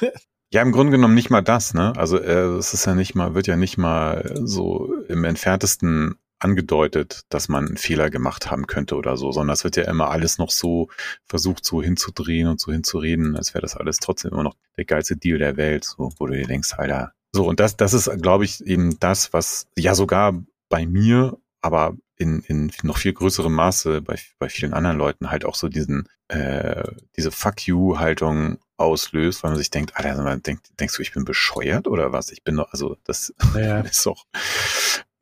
[0.52, 1.92] Ja, im Grunde genommen nicht mal das, ne?
[1.96, 7.22] Also äh, es ist ja nicht mal, wird ja nicht mal so im entferntesten angedeutet,
[7.28, 10.38] dass man einen Fehler gemacht haben könnte oder so, sondern es wird ja immer alles
[10.38, 10.88] noch so
[11.24, 15.16] versucht, so hinzudrehen und so hinzureden, als wäre das alles trotzdem immer noch der geilste
[15.16, 17.12] Deal der Welt, so, wo du dir denkst, Alter.
[17.32, 21.96] So, und das, das ist, glaube ich, eben das, was ja sogar bei mir, aber
[22.16, 26.08] in, in noch viel größerem Maße bei, bei vielen anderen Leuten halt auch so diesen,
[26.28, 26.82] äh,
[27.16, 31.24] diese Fuck you-Haltung auslöst, weil man sich denkt, Alter, man denkt, denkst du, ich bin
[31.24, 32.30] bescheuert oder was?
[32.30, 33.80] Ich bin doch, also das ja.
[33.82, 34.24] ist doch,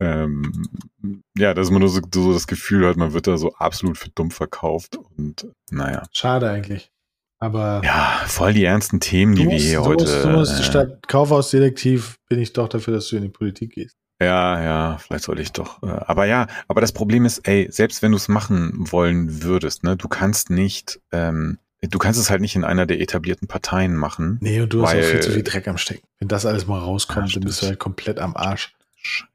[0.01, 3.99] ähm, ja, dass man nur so, so das Gefühl hat, man wird da so absolut
[3.99, 6.03] für dumm verkauft und naja.
[6.13, 6.91] Schade eigentlich.
[7.39, 10.05] Aber ja, voll die ernsten Themen, die musst, wir hier du heute.
[10.05, 13.73] Musst, du musst äh, statt Kaufhausselektiv bin ich doch dafür, dass du in die Politik
[13.73, 13.97] gehst.
[14.21, 15.83] Ja, ja, vielleicht soll ich doch.
[15.83, 19.85] Äh, aber ja, aber das Problem ist, ey, selbst wenn du es machen wollen würdest,
[19.85, 23.97] ne, du kannst nicht, ähm, du kannst es halt nicht in einer der etablierten Parteien
[23.97, 24.39] machen.
[24.41, 26.07] Nee, und du weil, hast auch viel zu viel Dreck am Stecken.
[26.21, 28.75] Wenn das alles mal rauskommt, ja, dann bist du halt komplett am Arsch.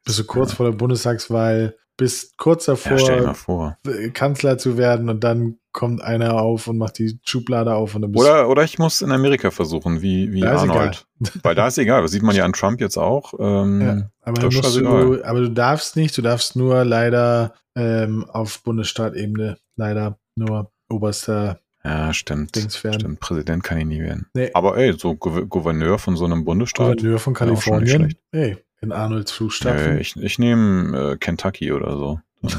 [0.05, 5.57] Bist du kurz vor der Bundestagswahl, bist kurz davor, ja, Kanzler zu werden und dann
[5.71, 9.01] kommt einer auf und macht die Schublade auf und dann bist oder, oder ich muss
[9.01, 11.05] in Amerika versuchen, wie, wie Arnold.
[11.43, 13.33] Weil da ist egal, das sieht man ja an Trump jetzt auch.
[13.37, 19.57] Ähm, ja, aber, du, aber du darfst nicht, du darfst nur leider ähm, auf Bundesstaatebene
[19.75, 22.57] leider nur oberster ja, stimmt.
[22.57, 24.27] Stimmt, Präsident kann ich nie werden.
[24.33, 24.51] Nee.
[24.53, 26.97] Aber ey, so Gouverneur von so einem Bundesstaat.
[26.97, 28.15] Gouverneur von Kalifornien.
[28.31, 29.97] Ey, in Arnolds Flugstaffel.
[29.97, 32.19] Äh, ich ich nehme äh, Kentucky oder so.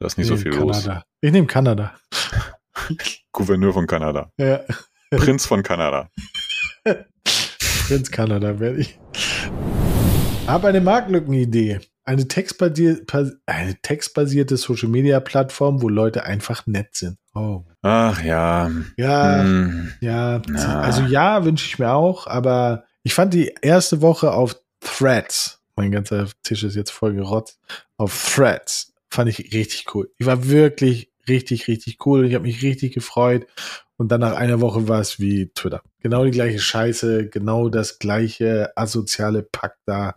[0.00, 0.94] Da ist nicht so viel Kanada.
[0.94, 1.04] los.
[1.20, 1.92] Ich nehme Kanada.
[3.32, 4.32] Gouverneur von Kanada.
[4.38, 4.60] Ja.
[5.10, 6.08] Prinz von Kanada.
[7.86, 8.98] Prinz Kanada werde ich.
[10.46, 11.80] Habe eine Marktlückenidee.
[12.04, 13.02] Eine, textbasier
[13.44, 17.18] eine textbasierte Social-Media-Plattform, wo Leute einfach nett sind.
[17.34, 17.64] Oh.
[17.82, 18.70] Ach ja.
[18.96, 19.92] Ja, hm.
[20.00, 20.40] ja.
[20.80, 25.92] Also ja, wünsche ich mir auch, aber ich fand die erste Woche auf Threads, mein
[25.92, 27.60] ganzer Tisch ist jetzt voll gerotzt,
[27.96, 30.10] auf Threads, fand ich richtig cool.
[30.18, 32.26] Die war wirklich richtig, richtig cool.
[32.26, 33.46] Ich habe mich richtig gefreut.
[33.96, 35.82] Und dann nach einer Woche war es wie Twitter.
[36.00, 40.14] Genau die gleiche Scheiße, genau das gleiche asoziale Pack da,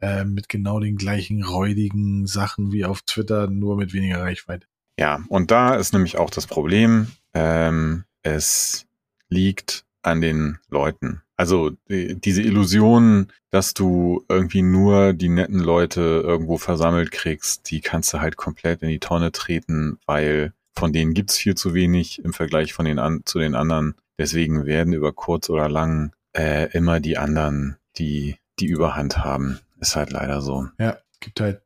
[0.00, 4.66] äh, mit genau den gleichen räudigen Sachen wie auf Twitter, nur mit weniger Reichweite.
[4.98, 8.86] Ja, und da ist nämlich auch das Problem, ähm, es
[9.28, 11.22] liegt an den Leuten.
[11.36, 17.80] Also die, diese Illusion, dass du irgendwie nur die netten Leute irgendwo versammelt kriegst, die
[17.80, 22.24] kannst du halt komplett in die Tonne treten, weil von denen gibt's viel zu wenig
[22.24, 23.94] im Vergleich von den an, zu den anderen.
[24.18, 29.60] Deswegen werden über kurz oder lang äh, immer die anderen, die die Überhand haben.
[29.80, 30.68] Ist halt leider so.
[30.78, 31.62] Ja, gibt halt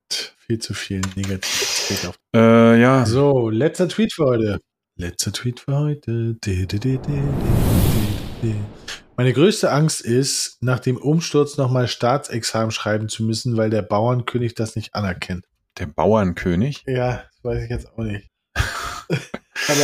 [0.47, 2.19] viel zu viel Negativität auf.
[2.35, 3.07] Äh, ja.
[3.07, 4.61] So, letzter Tweet für heute.
[4.97, 6.37] Letzter Tweet für heute.
[9.17, 14.55] Meine größte Angst ist, nach dem Umsturz nochmal Staatsexamen schreiben zu müssen, weil der Bauernkönig
[14.55, 15.47] das nicht anerkennt.
[15.79, 16.83] Der Bauernkönig?
[16.87, 18.29] Ja, das weiß ich jetzt auch nicht.
[18.55, 19.81] Aber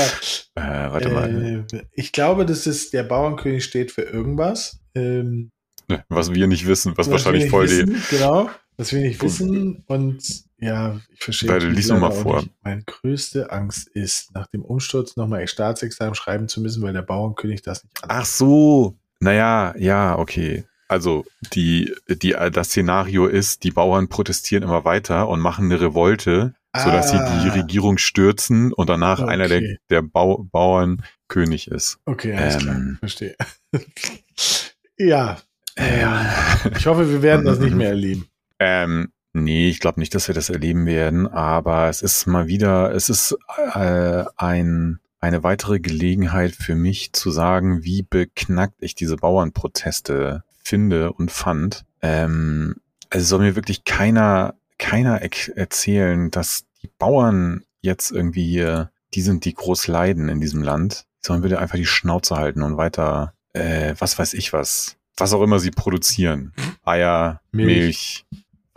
[0.57, 1.67] äh, warte mal.
[1.73, 4.81] Äh, ich glaube, dass es der Bauernkönig steht für irgendwas.
[4.95, 5.51] Ähm,
[5.89, 8.17] ne, was wir nicht wissen, was, was wahrscheinlich voll wissen, die.
[8.17, 9.85] Genau, was wir nicht wissen.
[9.87, 11.51] Und ja, ich verstehe.
[11.51, 12.41] Leider lies mal vor.
[12.41, 12.53] Nicht.
[12.62, 17.61] Meine größte Angst ist, nach dem Umsturz nochmal Staatsexamen schreiben zu müssen, weil der Bauernkönig
[17.62, 18.22] das nicht anerkennt.
[18.22, 20.64] Ach so, naja, ja, okay.
[20.87, 26.55] Also die, die, das Szenario ist, die Bauern protestieren immer weiter und machen eine Revolte,
[26.72, 26.85] ah.
[26.85, 27.49] sodass sie die.
[27.49, 29.31] Regierung stürzen und danach okay.
[29.31, 31.99] einer der, der Bau, Bauern König ist.
[32.07, 32.81] Okay, alles ähm, klar.
[33.01, 33.37] Verstehe.
[34.99, 35.39] ja.
[35.76, 36.35] ja.
[36.76, 38.29] Ich hoffe, wir werden das nicht mehr erleben.
[38.59, 42.95] Ähm, nee, ich glaube nicht, dass wir das erleben werden, aber es ist mal wieder,
[42.95, 43.37] es ist
[43.75, 51.13] äh, ein eine weitere Gelegenheit für mich zu sagen, wie beknackt ich diese Bauernproteste finde
[51.13, 51.85] und fand.
[52.03, 52.77] Ähm,
[53.11, 55.21] also soll mir wirklich keiner, keiner
[55.57, 61.05] erzählen, dass die Bauern jetzt irgendwie hier, die sind, die groß leiden in diesem Land.
[61.21, 65.43] Sollen bitte einfach die Schnauze halten und weiter, äh, was weiß ich was, was auch
[65.43, 66.53] immer sie produzieren.
[66.85, 68.27] Eier, Milch, Milch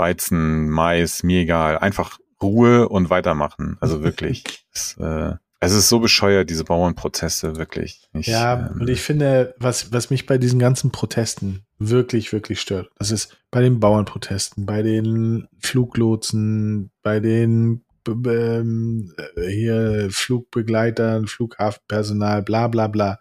[0.02, 1.78] Weizen, Mais, mir egal.
[1.78, 3.78] Einfach Ruhe und weitermachen.
[3.80, 4.43] Also wirklich.
[4.74, 8.10] das, äh, es ist so bescheuert, diese Bauernproteste, wirklich.
[8.14, 12.60] Ich, ja, ähm, und ich finde, was, was mich bei diesen ganzen Protesten wirklich, wirklich
[12.60, 19.14] stört, das ist bei den Bauernprotesten, bei den Fluglotsen, bei den ähm,
[19.47, 23.20] hier Flugbegleitern, Flughafenpersonal, bla bla bla.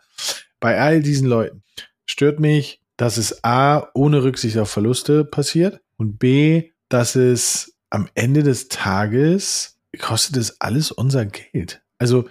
[0.61, 1.63] Bei all diesen Leuten
[2.07, 8.09] stört mich, dass es A, ohne Rücksicht auf Verluste passiert und B, dass es am
[8.15, 11.83] Ende des Tages kostet es alles unser Geld.
[11.99, 12.29] Also,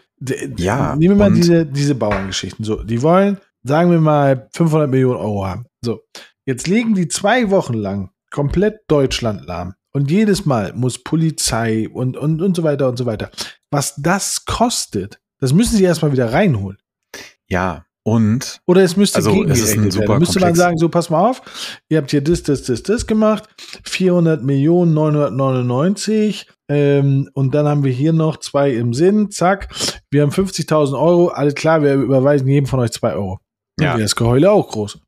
[0.57, 2.65] ja, nehmen wir mal diese, diese Bauerngeschichten.
[2.65, 5.65] So, die wollen sagen wir mal 500 Millionen Euro haben.
[5.81, 6.01] So,
[6.45, 9.75] jetzt legen die zwei Wochen lang komplett Deutschland lahm.
[9.91, 13.31] Und jedes Mal muss Polizei und, und, und so weiter und so weiter.
[13.71, 16.77] Was das kostet, das müssen sie erstmal wieder reinholen.
[17.47, 20.19] Ja, und Oder es müsste Also, es ist ein super werden.
[20.19, 21.41] Müsste man sagen, so pass mal auf,
[21.89, 23.49] ihr habt hier das, das, das, das gemacht,
[23.83, 29.69] 400 Millionen 999 ähm, und dann haben wir hier noch zwei im Sinn, zack,
[30.11, 33.39] wir haben 50.000 Euro, alles klar, wir überweisen jedem von euch zwei Euro.
[33.79, 33.97] Ja.
[33.97, 34.99] das Geheule auch groß.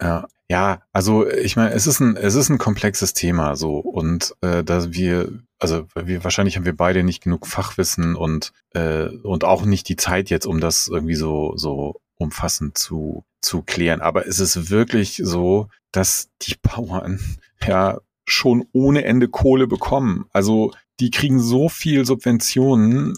[0.00, 4.34] Ja, ja, also ich meine, es ist ein, es ist ein komplexes Thema so und
[4.42, 9.44] äh, dass wir, also wir wahrscheinlich haben wir beide nicht genug Fachwissen und äh, und
[9.44, 14.00] auch nicht die Zeit jetzt, um das irgendwie so so umfassend zu zu klären.
[14.00, 17.20] Aber es ist wirklich so, dass die Bauern
[17.66, 20.26] ja schon ohne Ende Kohle bekommen.
[20.32, 23.14] Also die kriegen so viel Subventionen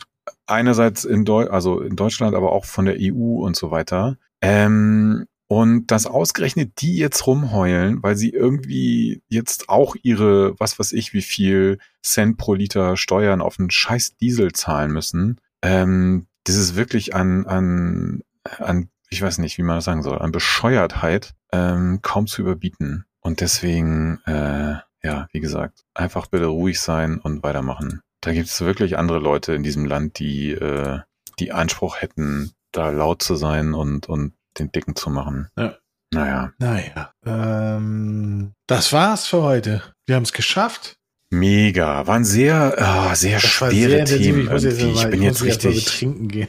[0.46, 4.16] einerseits in Deu also in Deutschland, aber auch von der EU und so weiter.
[4.42, 10.92] Ähm, und dass ausgerechnet die jetzt rumheulen, weil sie irgendwie jetzt auch ihre, was weiß
[10.92, 16.56] ich, wie viel Cent pro Liter Steuern auf einen scheiß Diesel zahlen müssen, ähm, das
[16.56, 18.22] ist wirklich an, an,
[18.58, 23.04] an, ich weiß nicht, wie man das sagen soll, an Bescheuertheit ähm, kaum zu überbieten.
[23.20, 28.00] Und deswegen, äh, ja, wie gesagt, einfach bitte ruhig sein und weitermachen.
[28.20, 31.00] Da gibt es wirklich andere Leute in diesem Land, die, äh,
[31.38, 35.48] die Anspruch hätten, da laut zu sein und, und den Dicken zu machen.
[35.56, 35.76] Ja.
[36.12, 39.82] Naja, Naja, ähm, das war's für heute.
[40.06, 40.96] Wir haben es geschafft.
[41.30, 42.06] mega.
[42.06, 44.18] Waren sehr, ah, sehr Das war schwere sehr.
[44.18, 44.98] Themen Ich muss jetzt, irgendwie.
[44.98, 46.48] Ich mal, bin ich jetzt richtig, betrinken gehen.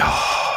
[0.00, 0.02] oh,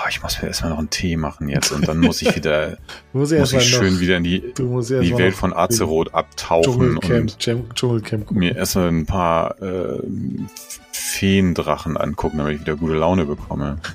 [0.09, 2.77] ich muss mir erstmal noch einen Tee machen jetzt und dann muss ich wieder,
[3.13, 6.99] muss erst mal ich noch, schön wieder in die, die Welt noch von Azeroth abtauchen
[6.99, 9.99] Dschungelcamp, und Dschungelcamp mir erstmal ein paar äh,
[10.91, 13.77] Feendrachen angucken, damit ich wieder gute Laune bekomme.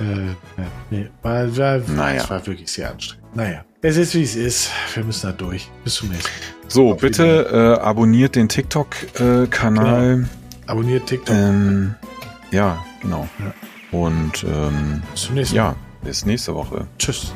[0.00, 2.22] Äh, ja, nee, war, war, Naja.
[2.22, 3.36] Es war wirklich sehr anstrengend.
[3.36, 4.70] Naja, es ist wie es ist.
[4.92, 5.70] Wir müssen da durch.
[5.84, 6.64] Bis zum nächsten Mal.
[6.68, 10.28] So, Auf bitte äh, abonniert den TikTok-Kanal.
[10.66, 11.34] Abonniert TikTok.
[11.34, 11.94] Ähm,
[12.50, 13.28] ja, genau.
[13.38, 13.54] Ja.
[13.94, 15.56] Und ähm, Bis Mal.
[15.56, 16.88] ja, bis nächste Woche.
[16.98, 17.32] Tschüss.